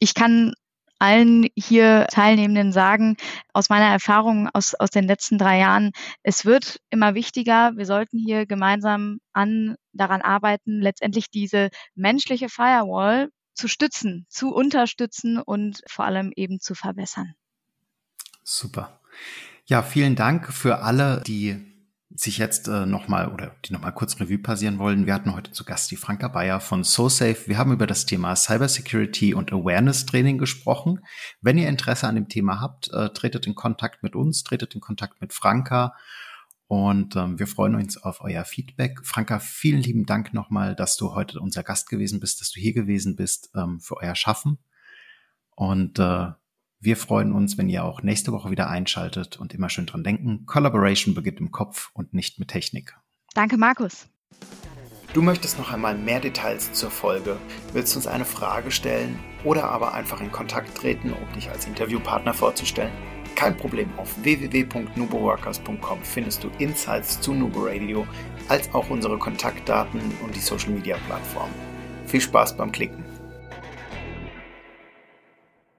ich 0.00 0.14
kann 0.14 0.54
allen 0.98 1.46
hier 1.56 2.06
Teilnehmenden 2.10 2.72
sagen, 2.72 3.16
aus 3.52 3.68
meiner 3.68 3.86
Erfahrung 3.86 4.48
aus, 4.52 4.74
aus 4.74 4.90
den 4.90 5.06
letzten 5.06 5.38
drei 5.38 5.58
Jahren, 5.58 5.90
es 6.22 6.44
wird 6.44 6.80
immer 6.90 7.14
wichtiger. 7.14 7.72
Wir 7.76 7.84
sollten 7.84 8.18
hier 8.18 8.46
gemeinsam 8.46 9.18
an, 9.32 9.76
daran 9.92 10.22
arbeiten, 10.22 10.80
letztendlich 10.80 11.30
diese 11.30 11.68
menschliche 11.94 12.48
Firewall 12.48 13.28
zu 13.54 13.68
stützen, 13.68 14.26
zu 14.28 14.54
unterstützen 14.54 15.38
und 15.38 15.82
vor 15.86 16.04
allem 16.04 16.32
eben 16.34 16.60
zu 16.60 16.74
verbessern. 16.74 17.34
Super. 18.42 19.00
Ja, 19.66 19.82
vielen 19.82 20.16
Dank 20.16 20.52
für 20.52 20.80
alle, 20.80 21.22
die 21.26 21.73
sich 22.16 22.38
jetzt 22.38 22.68
äh, 22.68 22.86
nochmal 22.86 23.28
oder 23.28 23.56
die 23.64 23.72
nochmal 23.72 23.92
kurz 23.92 24.20
Revue 24.20 24.38
passieren 24.38 24.78
wollen. 24.78 25.06
Wir 25.06 25.14
hatten 25.14 25.34
heute 25.34 25.50
zu 25.50 25.64
Gast 25.64 25.90
die 25.90 25.96
Franka 25.96 26.28
Bayer 26.28 26.60
von 26.60 26.84
SoSafe. 26.84 27.48
Wir 27.48 27.58
haben 27.58 27.72
über 27.72 27.88
das 27.88 28.06
Thema 28.06 28.36
Cybersecurity 28.36 29.34
und 29.34 29.52
Awareness 29.52 30.06
Training 30.06 30.38
gesprochen. 30.38 31.00
Wenn 31.40 31.58
ihr 31.58 31.68
Interesse 31.68 32.06
an 32.06 32.14
dem 32.14 32.28
Thema 32.28 32.60
habt, 32.60 32.88
äh, 32.92 33.10
tretet 33.10 33.46
in 33.48 33.56
Kontakt 33.56 34.04
mit 34.04 34.14
uns, 34.14 34.44
tretet 34.44 34.74
in 34.76 34.80
Kontakt 34.80 35.20
mit 35.20 35.32
Franka 35.32 35.94
und 36.66 37.14
ähm, 37.16 37.38
wir 37.38 37.46
freuen 37.46 37.74
uns 37.74 37.96
auf 38.02 38.20
euer 38.20 38.44
Feedback. 38.44 39.00
Franka, 39.04 39.38
vielen 39.38 39.80
lieben 39.80 40.06
Dank 40.06 40.32
nochmal, 40.32 40.74
dass 40.74 40.96
du 40.96 41.14
heute 41.14 41.40
unser 41.40 41.62
Gast 41.62 41.88
gewesen 41.88 42.20
bist, 42.20 42.40
dass 42.40 42.50
du 42.50 42.60
hier 42.60 42.72
gewesen 42.72 43.16
bist 43.16 43.50
ähm, 43.54 43.80
für 43.80 43.96
euer 43.96 44.14
Schaffen. 44.14 44.58
Und 45.56 45.98
äh, 45.98 46.28
wir 46.84 46.96
freuen 46.96 47.32
uns, 47.32 47.56
wenn 47.56 47.68
ihr 47.68 47.84
auch 47.84 48.02
nächste 48.02 48.32
Woche 48.32 48.50
wieder 48.50 48.68
einschaltet 48.68 49.38
und 49.38 49.54
immer 49.54 49.68
schön 49.68 49.86
dran 49.86 50.04
denken. 50.04 50.44
Collaboration 50.46 51.14
beginnt 51.14 51.40
im 51.40 51.50
Kopf 51.50 51.90
und 51.94 52.12
nicht 52.12 52.38
mit 52.38 52.48
Technik. 52.48 52.96
Danke, 53.34 53.56
Markus. 53.56 54.06
Du 55.14 55.22
möchtest 55.22 55.58
noch 55.58 55.72
einmal 55.72 55.96
mehr 55.96 56.20
Details 56.20 56.72
zur 56.72 56.90
Folge, 56.90 57.36
willst 57.72 57.94
uns 57.94 58.06
eine 58.06 58.24
Frage 58.24 58.70
stellen 58.72 59.18
oder 59.44 59.70
aber 59.70 59.94
einfach 59.94 60.20
in 60.20 60.32
Kontakt 60.32 60.76
treten, 60.76 61.12
um 61.12 61.32
dich 61.34 61.50
als 61.50 61.66
Interviewpartner 61.66 62.34
vorzustellen? 62.34 62.92
Kein 63.36 63.56
Problem, 63.56 63.88
auf 63.96 64.22
www.nuboworkers.com 64.22 65.98
findest 66.02 66.42
du 66.42 66.50
Insights 66.58 67.20
zu 67.20 67.32
Nubo 67.32 67.60
Radio, 67.64 68.06
als 68.48 68.72
auch 68.74 68.90
unsere 68.90 69.18
Kontaktdaten 69.18 70.00
und 70.24 70.34
die 70.34 70.40
Social 70.40 70.70
Media 70.70 70.96
Plattform. 71.06 71.50
Viel 72.06 72.20
Spaß 72.20 72.56
beim 72.56 72.72
Klicken! 72.72 73.13